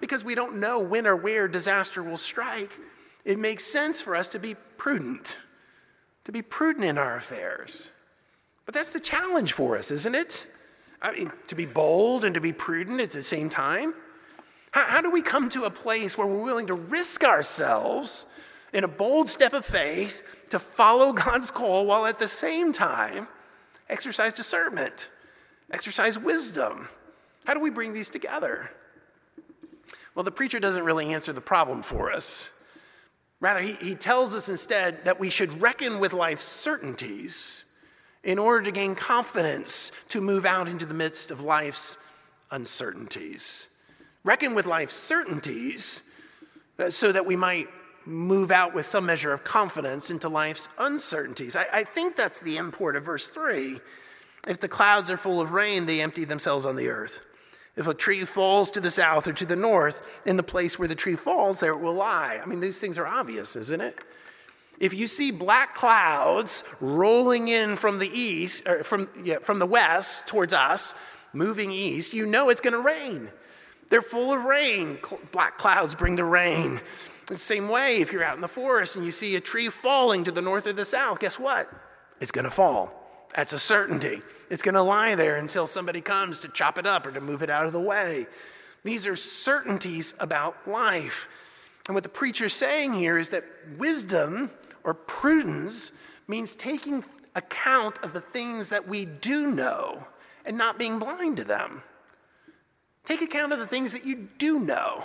because 0.00 0.24
we 0.24 0.34
don't 0.34 0.56
know 0.56 0.78
when 0.78 1.06
or 1.06 1.16
where 1.16 1.46
disaster 1.46 2.02
will 2.02 2.16
strike. 2.16 2.72
It 3.26 3.38
makes 3.38 3.62
sense 3.64 4.00
for 4.00 4.16
us 4.16 4.28
to 4.28 4.38
be 4.38 4.54
prudent, 4.78 5.36
to 6.24 6.32
be 6.32 6.40
prudent 6.40 6.86
in 6.86 6.96
our 6.96 7.18
affairs. 7.18 7.90
But 8.64 8.74
that's 8.74 8.92
the 8.92 9.00
challenge 9.00 9.52
for 9.52 9.76
us, 9.76 9.90
isn't 9.90 10.14
it? 10.14 10.46
I 11.02 11.12
mean, 11.12 11.30
to 11.48 11.54
be 11.54 11.66
bold 11.66 12.24
and 12.24 12.34
to 12.34 12.40
be 12.40 12.52
prudent 12.52 13.00
at 13.00 13.10
the 13.10 13.22
same 13.22 13.50
time. 13.50 13.94
How, 14.70 14.84
how 14.84 15.00
do 15.00 15.10
we 15.10 15.20
come 15.20 15.48
to 15.50 15.64
a 15.64 15.70
place 15.70 16.16
where 16.16 16.26
we're 16.26 16.42
willing 16.42 16.66
to 16.68 16.74
risk 16.74 17.24
ourselves 17.24 18.26
in 18.72 18.84
a 18.84 18.88
bold 18.88 19.28
step 19.28 19.52
of 19.52 19.64
faith 19.64 20.22
to 20.50 20.58
follow 20.58 21.12
God's 21.12 21.50
call 21.50 21.86
while 21.86 22.06
at 22.06 22.18
the 22.18 22.26
same 22.26 22.72
time 22.72 23.28
exercise 23.90 24.32
discernment, 24.32 25.10
exercise 25.70 26.18
wisdom? 26.18 26.88
How 27.44 27.52
do 27.52 27.60
we 27.60 27.70
bring 27.70 27.92
these 27.92 28.08
together? 28.08 28.70
Well, 30.14 30.24
the 30.24 30.30
preacher 30.30 30.58
doesn't 30.58 30.84
really 30.84 31.12
answer 31.12 31.34
the 31.34 31.40
problem 31.40 31.82
for 31.82 32.12
us. 32.12 32.48
Rather, 33.40 33.60
he, 33.60 33.72
he 33.74 33.94
tells 33.94 34.34
us 34.34 34.48
instead 34.48 35.04
that 35.04 35.20
we 35.20 35.28
should 35.28 35.60
reckon 35.60 36.00
with 36.00 36.14
life's 36.14 36.44
certainties 36.46 37.63
in 38.24 38.38
order 38.38 38.64
to 38.64 38.72
gain 38.72 38.94
confidence 38.94 39.92
to 40.08 40.20
move 40.20 40.44
out 40.44 40.68
into 40.68 40.86
the 40.86 40.94
midst 40.94 41.30
of 41.30 41.40
life's 41.40 41.98
uncertainties 42.50 43.68
reckon 44.24 44.54
with 44.54 44.66
life's 44.66 44.94
certainties 44.94 46.02
uh, 46.78 46.90
so 46.90 47.12
that 47.12 47.24
we 47.24 47.36
might 47.36 47.68
move 48.06 48.50
out 48.50 48.74
with 48.74 48.84
some 48.84 49.06
measure 49.06 49.32
of 49.32 49.44
confidence 49.44 50.10
into 50.10 50.28
life's 50.28 50.68
uncertainties. 50.78 51.56
I, 51.56 51.66
I, 51.72 51.84
think 51.84 52.16
that's 52.16 52.40
the 52.40 52.58
import 52.58 52.96
of 52.96 53.04
verse 53.04 53.28
3. 53.28 53.80
If 54.46 54.60
the 54.60 54.68
clouds 54.68 55.10
are 55.10 55.16
full 55.16 55.40
of 55.40 55.52
rain, 55.52 55.86
they 55.86 56.02
empty 56.02 56.24
themselves 56.24 56.66
on 56.66 56.76
the 56.76 56.88
earth. 56.88 57.26
If 57.76 57.86
a 57.86 57.94
tree 57.94 58.24
falls 58.24 58.70
to 58.72 58.80
the 58.80 58.90
south 58.90 59.26
or 59.26 59.32
to 59.32 59.46
the 59.46 59.56
north, 59.56 60.06
in 60.26 60.36
the 60.36 60.42
place 60.42 60.78
where 60.78 60.86
the 60.86 60.94
tree 60.94 61.16
falls, 61.16 61.60
there 61.60 61.72
it 61.72 61.80
will 61.80 61.94
lie. 61.94 62.40
I 62.42 62.46
mean, 62.46 62.60
these 62.60 62.78
things 62.78 62.98
are 62.98 63.06
obvious, 63.06 63.56
isn't 63.56 63.80
it? 63.80 63.98
If 64.80 64.92
you 64.94 65.06
see 65.06 65.30
black 65.30 65.74
clouds 65.74 66.64
rolling 66.80 67.48
in 67.48 67.76
from 67.76 67.98
the 67.98 68.08
east, 68.08 68.66
or 68.66 68.84
from, 68.84 69.08
yeah, 69.22 69.38
from 69.38 69.58
the 69.58 69.66
west 69.66 70.26
towards 70.26 70.52
us, 70.52 70.94
moving 71.32 71.70
east, 71.70 72.12
you 72.12 72.26
know 72.26 72.48
it's 72.48 72.60
going 72.60 72.72
to 72.72 72.80
rain. 72.80 73.28
They're 73.90 74.02
full 74.02 74.32
of 74.32 74.44
rain. 74.44 74.98
Black 75.32 75.58
clouds 75.58 75.94
bring 75.94 76.16
the 76.16 76.24
rain. 76.24 76.80
The 77.26 77.36
same 77.36 77.68
way, 77.68 78.00
if 78.00 78.12
you're 78.12 78.24
out 78.24 78.34
in 78.34 78.40
the 78.40 78.48
forest 78.48 78.96
and 78.96 79.04
you 79.04 79.10
see 79.10 79.36
a 79.36 79.40
tree 79.40 79.68
falling 79.68 80.24
to 80.24 80.32
the 80.32 80.42
north 80.42 80.66
or 80.66 80.72
the 80.72 80.84
south, 80.84 81.20
guess 81.20 81.38
what? 81.38 81.68
It's 82.20 82.32
going 82.32 82.44
to 82.44 82.50
fall. 82.50 82.92
That's 83.34 83.52
a 83.52 83.58
certainty. 83.58 84.22
It's 84.50 84.62
going 84.62 84.74
to 84.74 84.82
lie 84.82 85.14
there 85.14 85.36
until 85.36 85.66
somebody 85.66 86.00
comes 86.00 86.40
to 86.40 86.48
chop 86.48 86.78
it 86.78 86.86
up 86.86 87.06
or 87.06 87.12
to 87.12 87.20
move 87.20 87.42
it 87.42 87.50
out 87.50 87.66
of 87.66 87.72
the 87.72 87.80
way. 87.80 88.26
These 88.84 89.06
are 89.06 89.16
certainties 89.16 90.14
about 90.20 90.68
life. 90.68 91.28
And 91.86 91.94
what 91.94 92.02
the 92.02 92.10
preacher's 92.10 92.54
saying 92.54 92.92
here 92.94 93.18
is 93.18 93.30
that 93.30 93.44
wisdom 93.78 94.50
or 94.84 94.94
prudence 94.94 95.92
means 96.28 96.54
taking 96.54 97.04
account 97.34 97.98
of 98.02 98.12
the 98.12 98.20
things 98.20 98.68
that 98.68 98.86
we 98.86 99.04
do 99.04 99.50
know 99.50 100.06
and 100.44 100.56
not 100.56 100.78
being 100.78 100.98
blind 100.98 101.36
to 101.38 101.44
them. 101.44 101.82
Take 103.04 103.22
account 103.22 103.52
of 103.52 103.58
the 103.58 103.66
things 103.66 103.92
that 103.92 104.04
you 104.04 104.28
do 104.38 104.60
know 104.60 105.04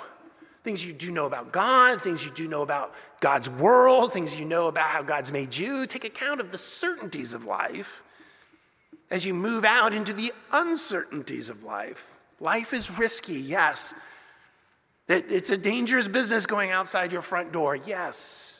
things 0.63 0.84
you 0.84 0.94
do 0.94 1.12
know 1.12 1.26
about 1.26 1.52
God, 1.52 2.02
things 2.02 2.24
you 2.24 2.32
do 2.32 2.48
know 2.48 2.62
about 2.62 2.94
God's 3.22 3.50
world, 3.50 4.12
things 4.12 4.36
you 4.36 4.46
know 4.46 4.68
about 4.68 4.89
how 4.89 5.02
God's 5.02 5.32
made 5.32 5.56
you. 5.56 5.88
Take 5.88 6.04
account 6.04 6.42
of 6.42 6.52
the 6.52 6.58
certainties 6.58 7.34
of 7.34 7.46
life 7.46 8.04
as 9.10 9.26
you 9.26 9.34
move 9.34 9.65
out 9.65 9.94
into 9.94 10.13
the 10.13 10.34
uncertainties 10.52 11.50
of 11.50 11.63
life. 11.63 12.12
Life 12.39 12.74
is 12.74 12.92
risky, 12.92 13.39
yes. 13.39 13.94
It's 15.08 15.50
a 15.50 15.58
dangerous 15.58 16.08
business 16.08 16.46
going 16.46 16.72
outside 16.72 17.12
your 17.12 17.22
front 17.22 17.52
door, 17.52 17.76
yes. 17.76 18.59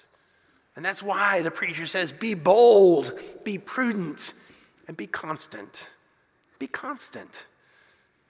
And 0.79 0.85
that's 0.85 1.03
why 1.03 1.41
the 1.41 1.51
preacher 1.51 1.85
says 1.85 2.13
be 2.13 2.35
bold, 2.35 3.19
be 3.43 3.57
prudent, 3.57 4.33
and 4.87 4.95
be 4.95 5.07
constant. 5.07 5.89
Be 6.57 6.67
constant. 6.67 7.47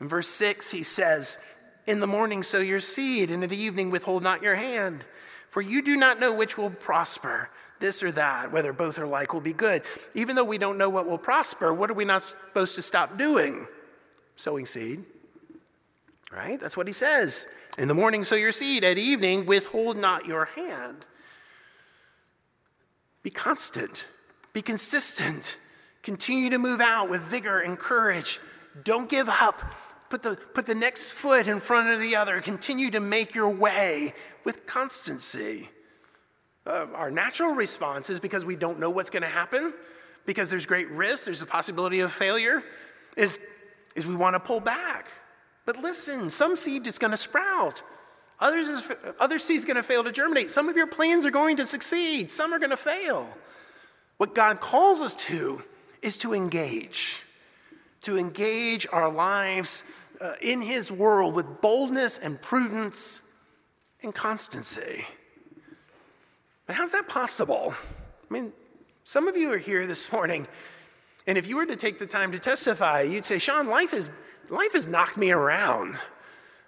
In 0.02 0.08
verse 0.08 0.28
6, 0.30 0.72
he 0.72 0.82
says, 0.82 1.38
In 1.86 2.00
the 2.00 2.08
morning 2.08 2.42
sow 2.42 2.58
your 2.58 2.80
seed, 2.80 3.30
and 3.30 3.44
the 3.44 3.56
evening 3.56 3.92
withhold 3.92 4.24
not 4.24 4.42
your 4.42 4.56
hand. 4.56 5.06
For 5.52 5.62
you 5.62 5.84
do 5.84 5.96
not 5.96 6.20
know 6.20 6.34
which 6.34 6.58
will 6.58 6.72
prosper, 6.72 7.52
this 7.80 8.02
or 8.02 8.12
that, 8.14 8.52
whether 8.52 8.74
both 8.74 8.98
are 8.98 9.06
like 9.06 9.32
will 9.32 9.42
be 9.42 9.54
good. 9.54 9.84
Even 10.16 10.36
though 10.36 10.44
we 10.44 10.58
don't 10.58 10.80
know 10.80 10.90
what 10.90 11.06
will 11.06 11.20
prosper, 11.20 11.72
what 11.72 11.92
are 11.92 11.94
we 11.94 12.04
not 12.04 12.24
supposed 12.24 12.74
to 12.74 12.82
stop 12.82 13.16
doing? 13.16 13.68
Sowing 14.38 14.66
seed. 14.66 15.04
Right? 16.32 16.60
That's 16.60 16.76
what 16.76 16.88
he 16.88 16.94
says. 16.94 17.46
In 17.78 17.88
the 17.88 17.94
morning 17.94 18.24
sow 18.24 18.38
your 18.38 18.52
seed, 18.52 18.84
at 18.84 18.98
evening 18.98 19.46
withhold 19.46 19.98
not 19.98 20.26
your 20.26 20.46
hand. 20.46 21.06
Be 23.30 23.36
constant, 23.36 24.08
be 24.54 24.64
consistent, 24.64 25.60
continue 26.02 26.50
to 26.50 26.58
move 26.58 26.82
out 26.82 27.12
with 27.12 27.22
vigor 27.22 27.60
and 27.60 27.78
courage. 27.78 28.40
Don't 28.84 29.08
give 29.08 29.30
up. 29.30 29.62
Put 30.10 30.24
the, 30.24 30.36
put 30.36 30.66
the 30.66 30.74
next 30.74 31.12
foot 31.12 31.48
in 31.48 31.60
front 31.60 31.90
of 31.90 32.02
the 32.02 32.16
other. 32.16 32.42
Continue 32.42 32.90
to 32.90 33.00
make 33.00 33.36
your 33.36 33.50
way 33.50 34.16
with 34.46 34.66
constancy. 34.66 35.70
Uh, 36.66 36.88
our 36.96 37.12
natural 37.12 37.54
response 37.54 38.10
is 38.10 38.20
because 38.20 38.46
we 38.46 38.56
don't 38.56 38.80
know 38.80 38.90
what's 38.90 39.12
going 39.12 39.22
to 39.22 39.30
happen, 39.30 39.74
because 40.26 40.50
there's 40.50 40.66
great 40.66 40.90
risk, 40.90 41.26
there's 41.26 41.44
a 41.44 41.46
possibility 41.46 42.00
of 42.00 42.12
failure, 42.12 42.64
is, 43.16 43.38
is 43.94 44.08
we 44.08 44.16
want 44.16 44.34
to 44.34 44.40
pull 44.40 44.60
back. 44.60 45.06
But 45.68 45.78
listen, 45.78 46.32
some 46.32 46.56
seed 46.56 46.88
is 46.88 46.98
going 46.98 47.12
to 47.12 47.18
sprout. 47.18 47.84
Others 48.42 48.68
is, 48.70 48.92
other 49.20 49.38
seed's 49.38 49.66
going 49.66 49.76
to 49.76 49.84
fail 49.84 50.04
to 50.04 50.12
germinate. 50.12 50.50
Some 50.50 50.70
of 50.70 50.78
your 50.78 50.88
plans 50.88 51.26
are 51.26 51.32
going 51.32 51.58
to 51.58 51.66
succeed. 51.66 52.32
Some 52.32 52.54
are 52.54 52.60
going 52.60 52.70
to 52.70 52.78
fail. 52.78 53.28
What 54.18 54.34
God 54.34 54.62
calls 54.62 55.02
us 55.02 55.14
to 55.16 55.62
is 56.02 56.18
to 56.18 56.34
engage, 56.34 57.22
to 58.02 58.18
engage 58.18 58.88
our 58.92 59.10
lives 59.10 59.84
uh, 60.22 60.34
in 60.42 60.62
his 60.62 60.92
world 60.92 61.34
with 61.34 61.62
boldness 61.62 62.20
and 62.20 62.42
prudence 62.42 63.22
and 64.04 64.14
constancy. 64.14 65.06
But 66.66 66.76
how's 66.76 66.92
that 66.92 67.08
possible? 67.08 67.74
I 68.30 68.34
mean, 68.34 68.54
some 69.04 69.28
of 69.28 69.36
you 69.36 69.52
are 69.52 69.58
here 69.58 69.88
this 69.88 70.12
morning, 70.12 70.48
and 71.28 71.38
if 71.38 71.48
you 71.48 71.58
were 71.58 71.66
to 71.66 71.76
take 71.76 72.00
the 72.00 72.06
time 72.06 72.32
to 72.32 72.40
testify, 72.40 73.02
you'd 73.02 73.26
say, 73.26 73.40
Sean, 73.40 73.68
life, 73.68 73.94
is, 73.94 74.10
life 74.50 74.74
has 74.74 74.88
knocked 74.88 75.18
me 75.18 75.32
around. 75.32 75.96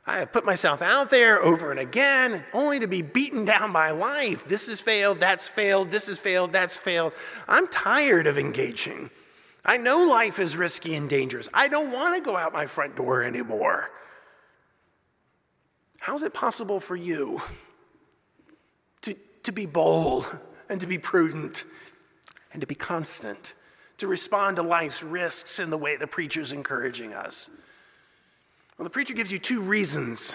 I 0.06 0.18
have 0.18 0.32
put 0.32 0.46
myself 0.46 0.82
out 0.82 1.10
there 1.12 1.42
over 1.44 1.70
and 1.70 1.80
again, 1.80 2.44
only 2.54 2.80
to 2.80 2.88
be 2.88 3.02
beaten 3.02 3.46
down 3.46 3.72
by 3.72 3.92
life. 3.92 4.48
This 4.48 4.68
has 4.68 4.82
failed, 4.82 5.20
that's 5.20 5.48
failed, 5.48 5.92
this 5.92 6.08
has 6.08 6.18
failed, 6.18 6.52
that's 6.52 6.76
failed. 6.76 7.14
I'm 7.48 7.68
tired 7.68 8.26
of 8.26 8.38
engaging. 8.38 9.12
I 9.64 9.78
know 9.78 10.04
life 10.06 10.40
is 10.40 10.58
risky 10.58 10.96
and 10.96 11.08
dangerous. 11.08 11.48
I 11.54 11.68
don't 11.68 11.92
want 11.92 12.16
to 12.16 12.22
go 12.22 12.36
out 12.36 12.52
my 12.52 12.66
front 12.66 12.96
door 12.96 13.22
anymore. 13.22 13.90
How 16.00 16.16
is 16.16 16.24
it 16.24 16.34
possible 16.34 16.80
for 16.80 16.96
you 16.96 17.40
to, 19.04 19.16
to 19.44 19.52
be 19.52 19.68
bold 19.68 20.28
and 20.70 20.82
to 20.82 20.88
be 20.88 20.98
prudent 20.98 21.66
and 22.54 22.60
to 22.60 22.66
be 22.66 22.74
constant, 22.74 23.54
to 24.00 24.08
respond 24.08 24.56
to 24.56 24.64
life's 24.64 25.04
risks 25.04 25.60
in 25.60 25.70
the 25.70 25.78
way 25.78 25.96
the 25.96 26.08
preacher's 26.08 26.54
encouraging 26.54 27.14
us? 27.14 27.52
Well, 28.82 28.86
the 28.86 28.90
preacher 28.90 29.14
gives 29.14 29.32
you 29.32 29.38
two 29.38 29.62
reasons, 29.62 30.34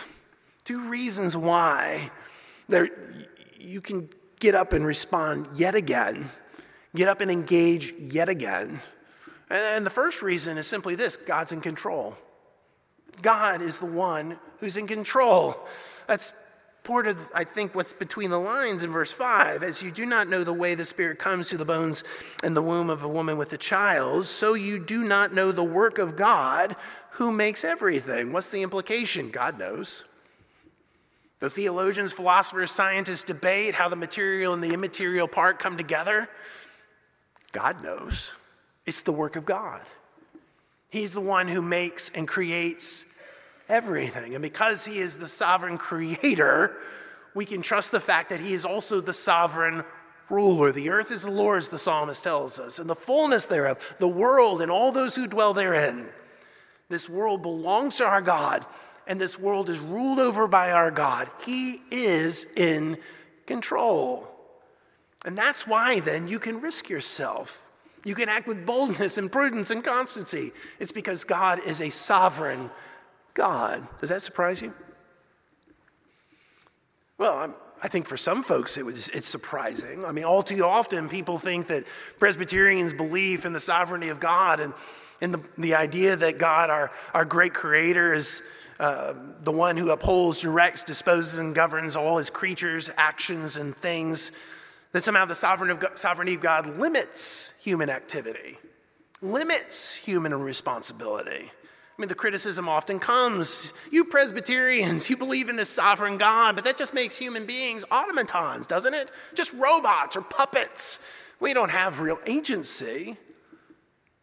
two 0.64 0.88
reasons 0.88 1.36
why 1.36 2.12
there, 2.68 2.88
you 3.58 3.80
can 3.80 4.08
get 4.38 4.54
up 4.54 4.72
and 4.72 4.86
respond 4.86 5.48
yet 5.56 5.74
again, 5.74 6.30
get 6.94 7.08
up 7.08 7.20
and 7.20 7.28
engage 7.28 7.92
yet 7.98 8.28
again 8.28 8.80
and 9.50 9.86
the 9.86 9.90
first 9.90 10.22
reason 10.22 10.58
is 10.58 10.66
simply 10.66 10.94
this 10.94 11.16
God's 11.16 11.52
in 11.52 11.60
control. 11.60 12.16
God 13.22 13.62
is 13.62 13.78
the 13.78 13.86
one 13.86 14.38
who's 14.60 14.76
in 14.76 14.86
control. 14.86 15.56
That's 16.06 16.32
part 16.82 17.06
of, 17.06 17.18
I 17.34 17.44
think, 17.44 17.74
what's 17.74 17.92
between 17.92 18.30
the 18.30 18.38
lines 18.38 18.82
in 18.82 18.92
verse 18.92 19.10
5 19.10 19.62
as 19.62 19.82
you 19.82 19.90
do 19.90 20.06
not 20.06 20.28
know 20.28 20.44
the 20.44 20.52
way 20.52 20.74
the 20.74 20.84
Spirit 20.84 21.18
comes 21.18 21.48
to 21.48 21.56
the 21.56 21.64
bones 21.64 22.04
and 22.42 22.56
the 22.56 22.62
womb 22.62 22.90
of 22.90 23.02
a 23.02 23.08
woman 23.08 23.38
with 23.38 23.52
a 23.52 23.58
child, 23.58 24.26
so 24.26 24.54
you 24.54 24.78
do 24.78 25.02
not 25.02 25.34
know 25.34 25.52
the 25.52 25.64
work 25.64 25.98
of 25.98 26.16
God 26.16 26.76
who 27.16 27.32
makes 27.32 27.64
everything. 27.64 28.30
What's 28.30 28.50
the 28.50 28.62
implication? 28.62 29.30
God 29.30 29.58
knows. 29.58 30.04
The 31.40 31.48
theologians, 31.48 32.12
philosophers, 32.12 32.70
scientists 32.70 33.22
debate 33.22 33.74
how 33.74 33.88
the 33.88 33.96
material 33.96 34.52
and 34.52 34.62
the 34.62 34.74
immaterial 34.74 35.26
part 35.26 35.58
come 35.58 35.78
together. 35.78 36.28
God 37.52 37.82
knows. 37.82 38.32
It's 38.84 39.00
the 39.00 39.12
work 39.12 39.36
of 39.36 39.46
God. 39.46 39.80
He's 40.90 41.12
the 41.12 41.22
one 41.22 41.48
who 41.48 41.62
makes 41.62 42.10
and 42.10 42.28
creates 42.28 43.06
everything. 43.70 44.34
And 44.34 44.42
because 44.42 44.84
He 44.84 44.98
is 44.98 45.16
the 45.16 45.26
sovereign 45.26 45.78
creator, 45.78 46.76
we 47.34 47.46
can 47.46 47.62
trust 47.62 47.92
the 47.92 48.00
fact 48.00 48.28
that 48.28 48.40
He 48.40 48.52
is 48.52 48.66
also 48.66 49.00
the 49.00 49.14
sovereign 49.14 49.84
ruler. 50.28 50.70
The 50.70 50.90
earth 50.90 51.10
is 51.10 51.22
the 51.22 51.30
Lord's, 51.30 51.70
the 51.70 51.78
psalmist 51.78 52.22
tells 52.22 52.60
us, 52.60 52.78
and 52.78 52.90
the 52.90 52.94
fullness 52.94 53.46
thereof, 53.46 53.78
the 54.00 54.06
world 54.06 54.60
and 54.60 54.70
all 54.70 54.92
those 54.92 55.16
who 55.16 55.26
dwell 55.26 55.54
therein. 55.54 56.06
This 56.88 57.08
world 57.08 57.42
belongs 57.42 57.96
to 57.96 58.06
our 58.06 58.22
God, 58.22 58.64
and 59.06 59.20
this 59.20 59.38
world 59.38 59.68
is 59.68 59.80
ruled 59.80 60.20
over 60.20 60.46
by 60.46 60.72
our 60.72 60.90
God. 60.90 61.28
He 61.44 61.80
is 61.90 62.46
in 62.56 62.96
control. 63.46 64.28
And 65.24 65.36
that's 65.36 65.66
why 65.66 66.00
then 66.00 66.28
you 66.28 66.38
can 66.38 66.60
risk 66.60 66.88
yourself. 66.88 67.60
You 68.04 68.14
can 68.14 68.28
act 68.28 68.46
with 68.46 68.64
boldness 68.64 69.18
and 69.18 69.30
prudence 69.30 69.72
and 69.72 69.82
constancy. 69.82 70.52
It's 70.78 70.92
because 70.92 71.24
God 71.24 71.60
is 71.66 71.80
a 71.80 71.90
sovereign 71.90 72.70
God. 73.34 73.86
Does 74.00 74.10
that 74.10 74.22
surprise 74.22 74.62
you? 74.62 74.72
Well, 77.18 77.36
I'm, 77.38 77.54
i 77.82 77.88
think 77.88 78.06
for 78.06 78.16
some 78.16 78.42
folks 78.42 78.78
it 78.78 78.86
was, 78.86 79.08
it's 79.08 79.26
surprising. 79.26 80.04
I 80.04 80.12
mean, 80.12 80.24
all 80.24 80.42
too 80.44 80.64
often 80.64 81.08
people 81.08 81.38
think 81.38 81.66
that 81.66 81.84
Presbyterians 82.20 82.92
believe 82.92 83.44
in 83.44 83.52
the 83.52 83.60
sovereignty 83.60 84.08
of 84.08 84.20
God 84.20 84.60
and, 84.60 84.72
and 85.20 85.32
the, 85.34 85.40
the 85.58 85.74
idea 85.74 86.16
that 86.16 86.38
God, 86.38 86.70
our, 86.70 86.90
our 87.14 87.24
great 87.24 87.54
creator, 87.54 88.12
is 88.12 88.42
uh, 88.78 89.14
the 89.42 89.52
one 89.52 89.76
who 89.76 89.90
upholds, 89.90 90.40
directs, 90.40 90.84
disposes, 90.84 91.38
and 91.38 91.54
governs 91.54 91.96
all 91.96 92.18
his 92.18 92.28
creatures, 92.28 92.90
actions, 92.96 93.56
and 93.56 93.74
things, 93.76 94.32
that 94.92 95.02
somehow 95.02 95.24
the 95.24 95.34
sovereignty 95.34 96.34
of 96.34 96.40
God 96.40 96.78
limits 96.78 97.54
human 97.60 97.88
activity, 97.88 98.58
limits 99.22 99.94
human 99.94 100.34
responsibility. 100.34 101.50
I 101.96 102.02
mean, 102.02 102.08
the 102.08 102.14
criticism 102.14 102.68
often 102.68 102.98
comes 102.98 103.72
you 103.90 104.04
Presbyterians, 104.04 105.08
you 105.08 105.16
believe 105.16 105.48
in 105.48 105.56
this 105.56 105.70
sovereign 105.70 106.18
God, 106.18 106.54
but 106.54 106.64
that 106.64 106.76
just 106.76 106.92
makes 106.92 107.16
human 107.16 107.46
beings 107.46 107.86
automatons, 107.90 108.66
doesn't 108.66 108.92
it? 108.92 109.10
Just 109.34 109.54
robots 109.54 110.14
or 110.14 110.20
puppets. 110.20 110.98
We 111.40 111.54
don't 111.54 111.70
have 111.70 112.00
real 112.00 112.18
agency. 112.26 113.16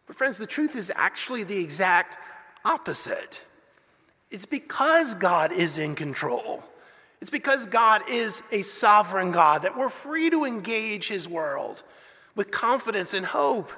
But, 0.07 0.15
friends, 0.15 0.37
the 0.37 0.45
truth 0.45 0.75
is 0.75 0.91
actually 0.95 1.43
the 1.43 1.57
exact 1.57 2.17
opposite. 2.65 3.41
It's 4.31 4.45
because 4.45 5.13
God 5.15 5.51
is 5.51 5.77
in 5.77 5.95
control. 5.95 6.63
It's 7.21 7.29
because 7.29 7.65
God 7.65 8.09
is 8.09 8.43
a 8.51 8.63
sovereign 8.63 9.31
God 9.31 9.61
that 9.61 9.77
we're 9.77 9.89
free 9.89 10.29
to 10.29 10.43
engage 10.43 11.07
His 11.07 11.29
world 11.29 11.83
with 12.35 12.51
confidence 12.51 13.13
and 13.13 13.25
hope. 13.25 13.71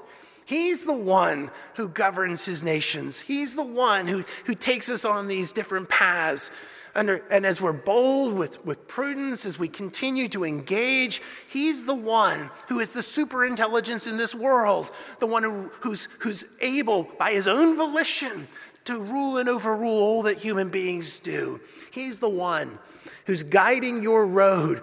He's 0.46 0.86
the 0.86 0.94
one 0.94 1.52
who 1.76 1.88
governs 1.88 2.46
His 2.46 2.64
nations, 2.64 3.20
He's 3.20 3.56
the 3.56 3.64
one 3.64 4.08
who, 4.08 4.24
who 4.46 4.56
takes 4.56 4.90
us 4.90 5.06
on 5.06 5.28
these 5.28 5.52
different 5.52 5.90
paths. 5.90 6.52
And, 6.96 7.22
and 7.30 7.46
as 7.46 7.60
we're 7.60 7.74
bold 7.74 8.34
with, 8.34 8.66
with 8.66 8.88
prudence, 8.88 9.46
as 9.46 9.60
we 9.60 9.68
continue 9.68 10.30
to 10.30 10.46
engage, 10.46 11.22
He's 11.50 11.86
the 11.86 11.94
one 11.94 12.50
who 12.70 12.80
is 12.80 12.92
the 12.92 13.04
super 13.04 13.46
intelligence 13.46 14.08
in 14.08 14.16
this 14.16 14.34
world, 14.34 14.92
the 15.20 15.28
one 15.28 15.44
who, 15.44 15.70
who's, 15.82 16.08
who's 16.20 16.46
able, 16.62 17.04
by 17.20 17.34
His 17.34 17.50
own 17.50 17.76
volition, 17.76 18.48
to 18.86 19.00
rule 19.00 19.40
and 19.40 19.50
overrule 19.50 19.98
all 19.98 20.22
that 20.22 20.38
human 20.38 20.70
beings 20.70 21.20
do. 21.20 21.60
He's 21.92 22.20
the 22.20 22.30
one 22.30 22.80
who's 23.26 23.44
guiding 23.44 24.02
your 24.02 24.26
road 24.26 24.82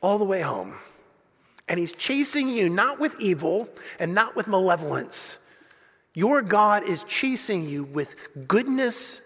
all 0.00 0.18
the 0.18 0.24
way 0.24 0.40
home. 0.40 0.74
And 1.68 1.78
he's 1.78 1.92
chasing 1.92 2.48
you 2.48 2.68
not 2.68 2.98
with 2.98 3.18
evil 3.20 3.68
and 3.98 4.14
not 4.14 4.36
with 4.36 4.46
malevolence. 4.46 5.38
Your 6.14 6.40
God 6.40 6.88
is 6.88 7.04
chasing 7.04 7.64
you 7.68 7.84
with 7.84 8.14
goodness 8.48 9.20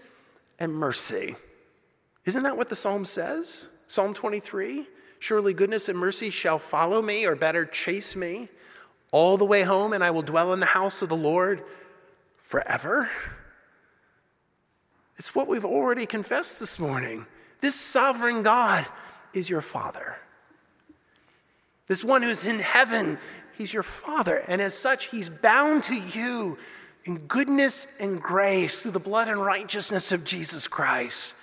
and 0.58 0.74
mercy. 0.74 1.36
Isn't 2.30 2.44
that 2.44 2.56
what 2.56 2.68
the 2.68 2.76
psalm 2.76 3.04
says? 3.04 3.66
Psalm 3.88 4.14
23 4.14 4.86
Surely 5.18 5.52
goodness 5.52 5.88
and 5.88 5.98
mercy 5.98 6.30
shall 6.30 6.60
follow 6.60 7.02
me, 7.02 7.26
or 7.26 7.34
better, 7.34 7.64
chase 7.64 8.14
me 8.14 8.48
all 9.10 9.36
the 9.36 9.44
way 9.44 9.62
home, 9.62 9.94
and 9.94 10.04
I 10.04 10.12
will 10.12 10.22
dwell 10.22 10.52
in 10.52 10.60
the 10.60 10.66
house 10.66 11.02
of 11.02 11.08
the 11.08 11.16
Lord 11.16 11.64
forever. 12.36 13.10
It's 15.18 15.34
what 15.34 15.48
we've 15.48 15.64
already 15.64 16.06
confessed 16.06 16.60
this 16.60 16.78
morning. 16.78 17.26
This 17.60 17.74
sovereign 17.74 18.44
God 18.44 18.86
is 19.34 19.50
your 19.50 19.60
Father. 19.60 20.14
This 21.88 22.04
one 22.04 22.22
who's 22.22 22.46
in 22.46 22.60
heaven, 22.60 23.18
he's 23.58 23.74
your 23.74 23.82
Father. 23.82 24.44
And 24.46 24.62
as 24.62 24.72
such, 24.72 25.06
he's 25.06 25.28
bound 25.28 25.82
to 25.82 25.96
you 25.96 26.58
in 27.06 27.18
goodness 27.26 27.88
and 27.98 28.22
grace 28.22 28.82
through 28.82 28.92
the 28.92 29.00
blood 29.00 29.26
and 29.26 29.44
righteousness 29.44 30.12
of 30.12 30.24
Jesus 30.24 30.68
Christ. 30.68 31.34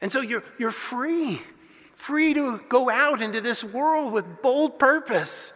And 0.00 0.10
so 0.10 0.20
you're, 0.20 0.44
you're 0.58 0.70
free, 0.70 1.40
free 1.96 2.34
to 2.34 2.58
go 2.68 2.88
out 2.88 3.22
into 3.22 3.40
this 3.40 3.64
world 3.64 4.12
with 4.12 4.42
bold 4.42 4.78
purpose. 4.78 5.52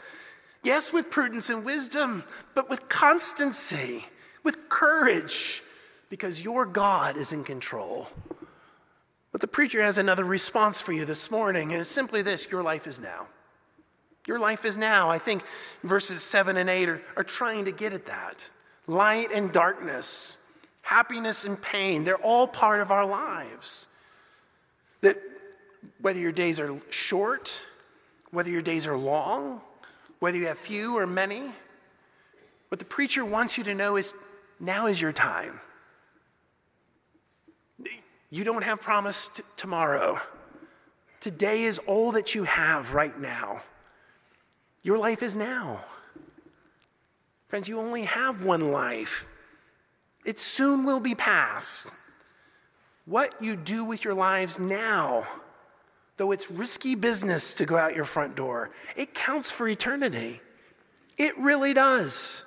Yes, 0.62 0.92
with 0.92 1.10
prudence 1.10 1.50
and 1.50 1.64
wisdom, 1.64 2.24
but 2.54 2.70
with 2.70 2.88
constancy, 2.88 4.04
with 4.44 4.68
courage, 4.68 5.62
because 6.08 6.42
your 6.42 6.66
God 6.66 7.16
is 7.16 7.32
in 7.32 7.42
control. 7.42 8.08
But 9.32 9.40
the 9.40 9.46
preacher 9.46 9.82
has 9.82 9.98
another 9.98 10.24
response 10.24 10.80
for 10.80 10.92
you 10.92 11.04
this 11.04 11.30
morning, 11.30 11.72
and 11.72 11.80
it's 11.80 11.90
simply 11.90 12.22
this 12.22 12.50
your 12.50 12.62
life 12.62 12.86
is 12.86 13.00
now. 13.00 13.26
Your 14.26 14.38
life 14.38 14.64
is 14.64 14.78
now. 14.78 15.10
I 15.10 15.18
think 15.18 15.42
verses 15.82 16.22
7 16.22 16.56
and 16.56 16.70
8 16.70 16.88
are, 16.88 17.02
are 17.16 17.24
trying 17.24 17.64
to 17.64 17.72
get 17.72 17.92
at 17.92 18.06
that. 18.06 18.48
Light 18.86 19.32
and 19.32 19.50
darkness, 19.52 20.38
happiness 20.82 21.44
and 21.44 21.60
pain, 21.60 22.04
they're 22.04 22.16
all 22.16 22.46
part 22.46 22.80
of 22.80 22.92
our 22.92 23.06
lives. 23.06 23.88
That 25.02 25.18
whether 26.00 26.18
your 26.18 26.32
days 26.32 26.58
are 26.58 26.76
short, 26.90 27.62
whether 28.30 28.50
your 28.50 28.62
days 28.62 28.86
are 28.86 28.96
long, 28.96 29.60
whether 30.18 30.38
you 30.38 30.46
have 30.46 30.58
few 30.58 30.96
or 30.96 31.06
many, 31.06 31.52
what 32.68 32.78
the 32.78 32.84
preacher 32.84 33.24
wants 33.24 33.58
you 33.58 33.64
to 33.64 33.74
know 33.74 33.96
is 33.96 34.14
now 34.58 34.86
is 34.86 35.00
your 35.00 35.12
time. 35.12 35.60
You 38.30 38.44
don't 38.44 38.64
have 38.64 38.80
promised 38.80 39.42
tomorrow. 39.58 40.18
Today 41.20 41.64
is 41.64 41.78
all 41.80 42.12
that 42.12 42.34
you 42.34 42.44
have 42.44 42.94
right 42.94 43.16
now. 43.20 43.60
Your 44.82 44.96
life 44.96 45.22
is 45.22 45.36
now. 45.36 45.84
Friends, 47.48 47.68
you 47.68 47.78
only 47.78 48.04
have 48.04 48.42
one 48.42 48.72
life. 48.72 49.26
It 50.24 50.40
soon 50.40 50.84
will 50.84 51.00
be 51.00 51.14
past. 51.14 51.88
What 53.04 53.42
you 53.42 53.56
do 53.56 53.84
with 53.84 54.04
your 54.04 54.14
lives 54.14 54.58
now, 54.58 55.26
though 56.16 56.30
it's 56.30 56.50
risky 56.50 56.94
business 56.94 57.52
to 57.54 57.66
go 57.66 57.76
out 57.76 57.96
your 57.96 58.04
front 58.04 58.36
door, 58.36 58.70
it 58.96 59.12
counts 59.12 59.50
for 59.50 59.68
eternity. 59.68 60.40
It 61.18 61.36
really 61.38 61.74
does. 61.74 62.44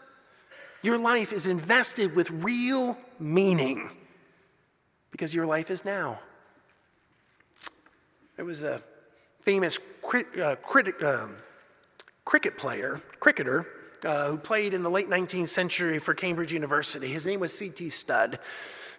Your 0.82 0.98
life 0.98 1.34
is 1.34 1.48
invested 1.48 2.16
with 2.16 2.30
real 2.30 2.98
meaning 3.20 3.90
because 5.12 5.34
your 5.34 5.46
life 5.46 5.72
is 5.72 5.84
now. 5.84 6.20
There 8.36 8.46
was 8.46 8.64
a 8.64 8.82
famous 9.42 9.80
uh, 10.14 10.18
uh, 10.42 10.56
cricket 12.24 12.58
player, 12.58 13.02
cricketer, 13.20 13.68
uh, 14.04 14.30
who 14.30 14.38
played 14.38 14.74
in 14.74 14.84
the 14.84 14.90
late 14.90 15.10
19th 15.10 15.48
century 15.48 16.00
for 16.00 16.14
Cambridge 16.14 16.52
University. 16.52 17.08
His 17.08 17.26
name 17.26 17.40
was 17.40 17.58
C.T. 17.58 17.90
Studd. 17.90 18.40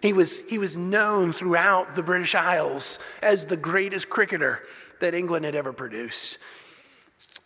He 0.01 0.13
was, 0.13 0.39
he 0.41 0.57
was 0.57 0.77
known 0.77 1.33
throughout 1.33 1.95
the 1.95 2.03
British 2.03 2.35
Isles 2.35 2.99
as 3.21 3.45
the 3.45 3.57
greatest 3.57 4.09
cricketer 4.09 4.63
that 4.99 5.13
England 5.13 5.45
had 5.45 5.55
ever 5.55 5.73
produced. 5.73 6.37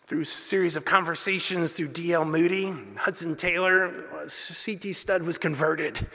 Through 0.06 0.22
a 0.22 0.26
series 0.26 0.76
of 0.76 0.84
conversations 0.84 1.72
through 1.72 1.88
D.L. 1.88 2.24
Moody, 2.24 2.74
Hudson 2.96 3.36
Taylor, 3.36 4.04
C.T. 4.26 4.92
Studd 4.92 5.22
was 5.22 5.38
converted 5.38 6.06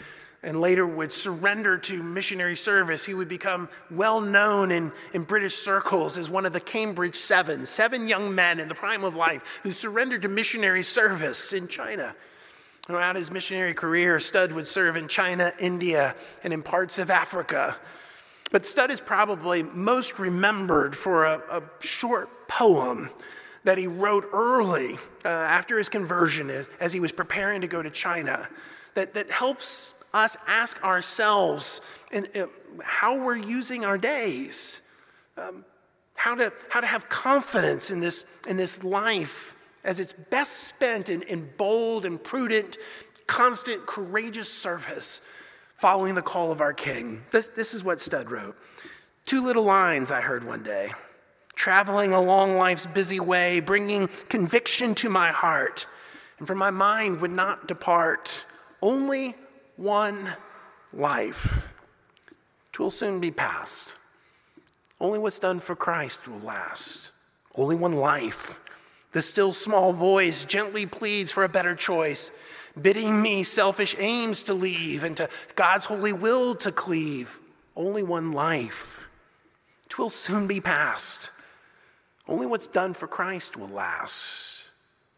and 0.44 0.62
later 0.62 0.86
would 0.86 1.12
surrender 1.12 1.78
to 1.78 2.04
missionary 2.04 2.56
service. 2.56 3.04
He 3.04 3.14
would 3.14 3.28
become 3.28 3.68
well 3.90 4.22
known 4.22 4.72
in, 4.72 4.92
in 5.14 5.24
British 5.24 5.56
circles 5.56 6.18
as 6.18 6.30
one 6.30 6.46
of 6.46 6.54
the 6.54 6.60
Cambridge 6.60 7.16
Seven, 7.16 7.66
seven 7.66 8.08
young 8.08 8.34
men 8.34 8.60
in 8.60 8.68
the 8.68 8.76
prime 8.76 9.04
of 9.04 9.16
life 9.16 9.42
who 9.64 9.72
surrendered 9.72 10.22
to 10.22 10.28
missionary 10.28 10.84
service 10.84 11.54
in 11.54 11.68
China. 11.68 12.16
Throughout 12.88 13.18
his 13.18 13.30
missionary 13.30 13.74
career, 13.74 14.18
Studd 14.18 14.54
would 14.54 14.66
serve 14.66 14.96
in 14.96 15.10
China, 15.10 15.54
India, 15.60 16.16
and 16.46 16.54
in 16.54 16.64
parts 16.64 17.00
of 17.00 17.12
Africa. 17.12 17.76
But 18.50 18.66
Studd 18.66 18.92
is 18.92 19.02
probably 19.02 19.62
most 19.62 20.20
remembered 20.20 20.98
for 20.98 21.26
a, 21.26 21.42
a 21.52 21.64
short 21.82 22.30
poem 22.48 23.10
that 23.66 23.78
he 23.78 23.88
wrote 23.88 24.30
early 24.32 24.94
uh, 25.26 25.28
after 25.28 25.78
his 25.78 25.90
conversion 25.90 26.66
as 26.80 26.94
he 26.94 27.02
was 27.02 27.12
preparing 27.12 27.60
to 27.60 27.68
go 27.68 27.82
to 27.82 27.90
China 27.90 28.48
that, 28.94 29.14
that 29.14 29.30
helps 29.30 29.94
us 30.14 30.38
ask 30.48 30.82
ourselves 30.82 31.82
in, 32.14 32.26
uh, 32.36 32.46
how 32.82 33.22
we're 33.22 33.36
using 33.36 33.84
our 33.84 33.98
days, 33.98 34.80
um, 35.38 35.66
how, 36.16 36.36
to, 36.36 36.54
how 36.70 36.80
to 36.80 36.88
have 36.88 37.10
confidence 37.10 37.92
in 37.92 38.00
this, 38.00 38.24
in 38.48 38.56
this 38.56 38.82
life 38.86 39.54
as 39.88 40.02
it's 40.02 40.12
best 40.12 40.66
spent 40.66 41.10
in, 41.10 41.24
in 41.24 41.50
bold 41.58 42.06
and 42.06 42.22
prudent, 42.22 42.78
constant, 43.26 43.84
courageous 43.88 44.52
service 44.52 45.22
following 45.78 46.14
the 46.14 46.22
call 46.22 46.52
of 46.52 46.60
our 46.60 46.74
King. 46.74 47.24
This, 47.32 47.48
this 47.48 47.74
is 47.74 47.84
what 47.84 48.02
Studd 48.02 48.30
wrote. 48.30 48.56
Two 49.26 49.44
little 49.44 49.64
lines 49.64 50.12
I 50.12 50.22
heard 50.22 50.44
one 50.44 50.62
day 50.62 50.92
traveling 51.56 52.14
along 52.14 52.56
life's 52.56 52.86
busy 52.86 53.20
way, 53.20 53.60
bringing 53.60 54.08
conviction 54.30 54.94
to 54.94 55.10
my 55.10 55.32
heart, 55.32 55.88
and 56.38 56.48
from 56.48 56.60
my 56.60 56.70
mind 56.70 57.20
would 57.20 57.32
not 57.32 57.68
depart. 57.68 58.46
Only 58.80 59.34
one 59.76 60.32
life. 60.94 61.58
Twill 62.74 62.92
soon 62.92 63.20
be 63.20 63.32
past. 63.32 63.96
Only 65.02 65.18
what's 65.18 65.40
done 65.40 65.60
for 65.60 65.76
Christ 65.76 66.28
will 66.28 66.40
last. 66.40 67.10
Only 67.56 67.76
one 67.76 67.94
life. 67.94 68.60
The 69.12 69.22
still 69.22 69.54
small 69.54 69.94
voice 69.94 70.44
gently 70.44 70.86
pleads 70.86 71.32
for 71.32 71.44
a 71.44 71.50
better 71.50 71.76
choice, 71.76 72.32
bidding 72.82 73.22
me 73.22 73.44
selfish 73.44 73.96
aims 73.98 74.44
to 74.44 74.54
leave 74.54 75.04
and 75.04 75.16
to 75.18 75.30
God's 75.56 75.86
holy 75.86 76.14
will 76.14 76.56
to 76.56 76.72
cleave. 76.72 77.40
Only 77.76 78.04
one 78.04 78.32
life. 78.32 79.00
Twill 79.90 80.10
soon 80.10 80.48
be 80.48 80.60
past. 80.60 81.32
Only 82.28 82.46
what's 82.46 82.68
done 82.68 82.94
for 82.94 83.08
Christ 83.08 83.56
will 83.56 83.70
last. 83.70 84.58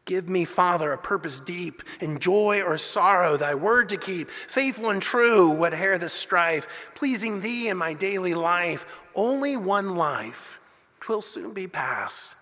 Give 0.05 0.27
me, 0.27 0.45
Father, 0.45 0.91
a 0.91 0.97
purpose 0.97 1.39
deep, 1.39 1.83
in 2.01 2.19
joy 2.19 2.61
or 2.61 2.77
sorrow, 2.77 3.37
thy 3.37 3.53
word 3.53 3.89
to 3.89 3.97
keep, 3.97 4.29
faithful 4.47 4.89
and 4.89 5.01
true, 5.01 5.49
whate'er 5.49 5.99
the 5.99 6.09
strife, 6.09 6.67
pleasing 6.95 7.41
thee 7.41 7.67
in 7.67 7.77
my 7.77 7.93
daily 7.93 8.33
life. 8.33 8.85
Only 9.13 9.55
one 9.55 9.95
life, 9.95 10.59
twill 10.99 11.21
soon 11.21 11.53
be 11.53 11.67
past. 11.67 12.35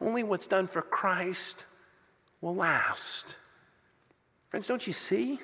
Only 0.00 0.22
what's 0.22 0.46
done 0.46 0.66
for 0.66 0.82
Christ 0.82 1.64
will 2.40 2.54
last. 2.54 3.36
Friends, 4.50 4.66
don't 4.66 4.86
you 4.86 4.92
see? 4.92 5.40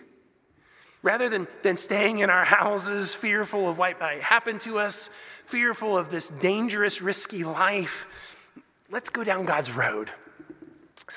Rather 1.03 1.29
than, 1.29 1.49
than 1.63 1.77
staying 1.77 2.19
in 2.19 2.31
our 2.31 2.45
houses, 2.45 3.13
fearful 3.15 3.69
of 3.69 3.77
what 3.77 3.99
might 3.99 4.23
happen 4.23 4.59
to 4.61 4.79
us, 4.79 5.11
fearful 5.47 5.99
of 5.99 6.11
this 6.11 6.29
dangerous, 6.29 7.03
risky 7.03 7.43
life, 7.43 8.07
let's 8.91 9.11
go 9.11 9.25
down 9.25 9.45
God's 9.45 9.73
road. 9.73 10.11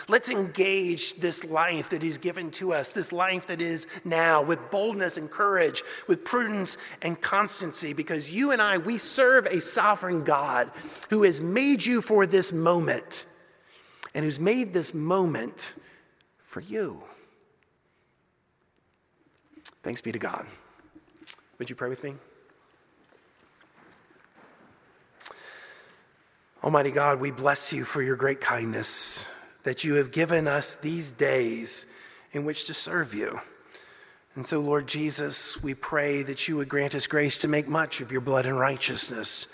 Let's 0.08 0.30
engage 0.30 1.16
this 1.16 1.44
life 1.44 1.90
that 1.90 2.02
He's 2.02 2.18
given 2.18 2.52
to 2.52 2.74
us, 2.74 2.92
this 2.92 3.12
life 3.12 3.48
that 3.48 3.62
is 3.62 3.88
now, 4.04 4.42
with 4.42 4.60
boldness 4.72 5.18
and 5.18 5.30
courage, 5.30 5.84
with 6.08 6.24
prudence 6.24 6.78
and 7.02 7.20
constancy, 7.20 7.94
because 7.94 8.34
you 8.34 8.52
and 8.52 8.62
I, 8.62 8.78
we 8.78 8.98
serve 8.98 9.46
a 9.46 9.60
sovereign 9.60 10.24
God 10.24 10.72
who 11.10 11.24
has 11.24 11.42
made 11.42 11.86
you 11.86 12.02
for 12.02 12.26
this 12.26 12.52
moment 12.52 13.26
and 14.14 14.24
who's 14.24 14.40
made 14.40 14.74
this 14.74 14.94
moment 14.94 15.74
for 16.44 16.62
you. 16.62 17.02
Thanks 19.84 20.02
be 20.02 20.12
to 20.12 20.20
God. 20.20 20.46
Would 21.60 21.70
you 21.70 21.76
pray 21.76 21.90
with 21.90 22.04
me? 22.04 22.16
Almighty 26.64 26.92
God, 26.92 27.20
we 27.20 27.30
bless 27.30 27.72
you 27.72 27.86
for 27.86 28.02
your 28.02 28.16
great 28.16 28.42
kindness 28.42 29.30
that 29.66 29.84
you 29.84 29.96
have 29.96 30.12
given 30.12 30.48
us 30.48 30.76
these 30.76 31.12
days 31.12 31.86
in 32.32 32.46
which 32.46 32.66
to 32.66 32.74
serve 32.74 33.14
you. 33.14 33.40
And 34.36 34.46
so, 34.46 34.60
Lord 34.60 34.88
Jesus, 34.88 35.62
we 35.64 35.74
pray 35.74 36.22
that 36.24 36.48
you 36.48 36.58
would 36.58 36.70
grant 36.70 36.94
us 36.94 37.08
grace 37.08 37.38
to 37.40 37.48
make 37.48 37.68
much 37.68 38.00
of 38.00 38.12
your 38.12 38.22
blood 38.22 38.46
and 38.46 38.60
righteousness, 38.60 39.48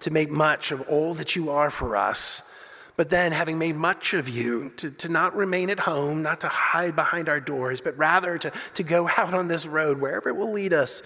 to 0.00 0.10
make 0.10 0.30
much 0.30 0.72
of 0.72 0.88
all 0.88 1.14
that 1.14 1.34
you 1.34 1.50
are 1.50 1.70
for 1.70 1.96
us. 1.96 2.52
But 2.96 3.10
then, 3.10 3.32
having 3.32 3.58
made 3.58 3.76
much 3.76 4.14
of 4.14 4.28
you, 4.28 4.70
to, 4.76 4.90
to 4.90 5.08
not 5.08 5.36
remain 5.36 5.68
at 5.68 5.80
home, 5.80 6.22
not 6.22 6.40
to 6.42 6.48
hide 6.48 6.94
behind 6.94 7.28
our 7.28 7.40
doors, 7.40 7.80
but 7.80 7.96
rather 7.98 8.38
to, 8.38 8.52
to 8.74 8.82
go 8.82 9.08
out 9.16 9.34
on 9.34 9.48
this 9.48 9.66
road, 9.66 9.98
wherever 10.00 10.28
it 10.28 10.36
will 10.36 10.52
lead 10.52 10.72
us, 10.72 11.02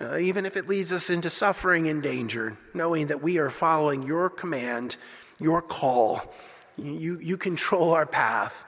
uh, 0.00 0.16
even 0.18 0.46
if 0.46 0.56
it 0.56 0.68
leads 0.68 0.92
us 0.92 1.10
into 1.10 1.30
suffering 1.30 1.88
and 1.88 2.02
danger, 2.02 2.56
knowing 2.72 3.08
that 3.08 3.22
we 3.22 3.38
are 3.38 3.50
following 3.50 4.02
your 4.02 4.30
command, 4.30 4.96
your 5.40 5.60
call. 5.60 6.34
You, 6.78 7.18
you 7.18 7.36
control 7.36 7.92
our 7.92 8.06
path. 8.06 8.64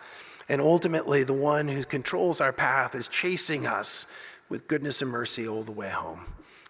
And 0.49 0.61
ultimately, 0.61 1.25
the 1.25 1.35
one 1.35 1.68
who 1.68 1.85
controls 1.85 2.40
our 2.40 2.53
path 2.53 2.94
is 2.94 3.09
chasing 3.09 3.66
us 3.66 4.07
with 4.49 4.66
goodness 4.66 5.03
and 5.03 5.11
mercy 5.11 5.47
all 5.47 5.62
the 5.62 5.73
way 5.73 5.90
home. 5.90 6.21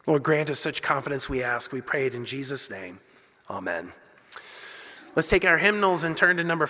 Lord, 0.06 0.22
grant 0.22 0.50
us 0.50 0.58
such 0.58 0.82
confidence, 0.82 1.28
we 1.28 1.42
ask. 1.42 1.72
We 1.72 1.80
pray 1.80 2.06
it 2.06 2.14
in 2.14 2.24
Jesus' 2.24 2.70
name. 2.70 2.98
Amen. 3.50 3.92
Let's 5.14 5.28
take 5.28 5.44
our 5.44 5.58
hymnals 5.58 6.04
and 6.04 6.16
turn 6.16 6.36
to 6.38 6.44
number 6.44 6.66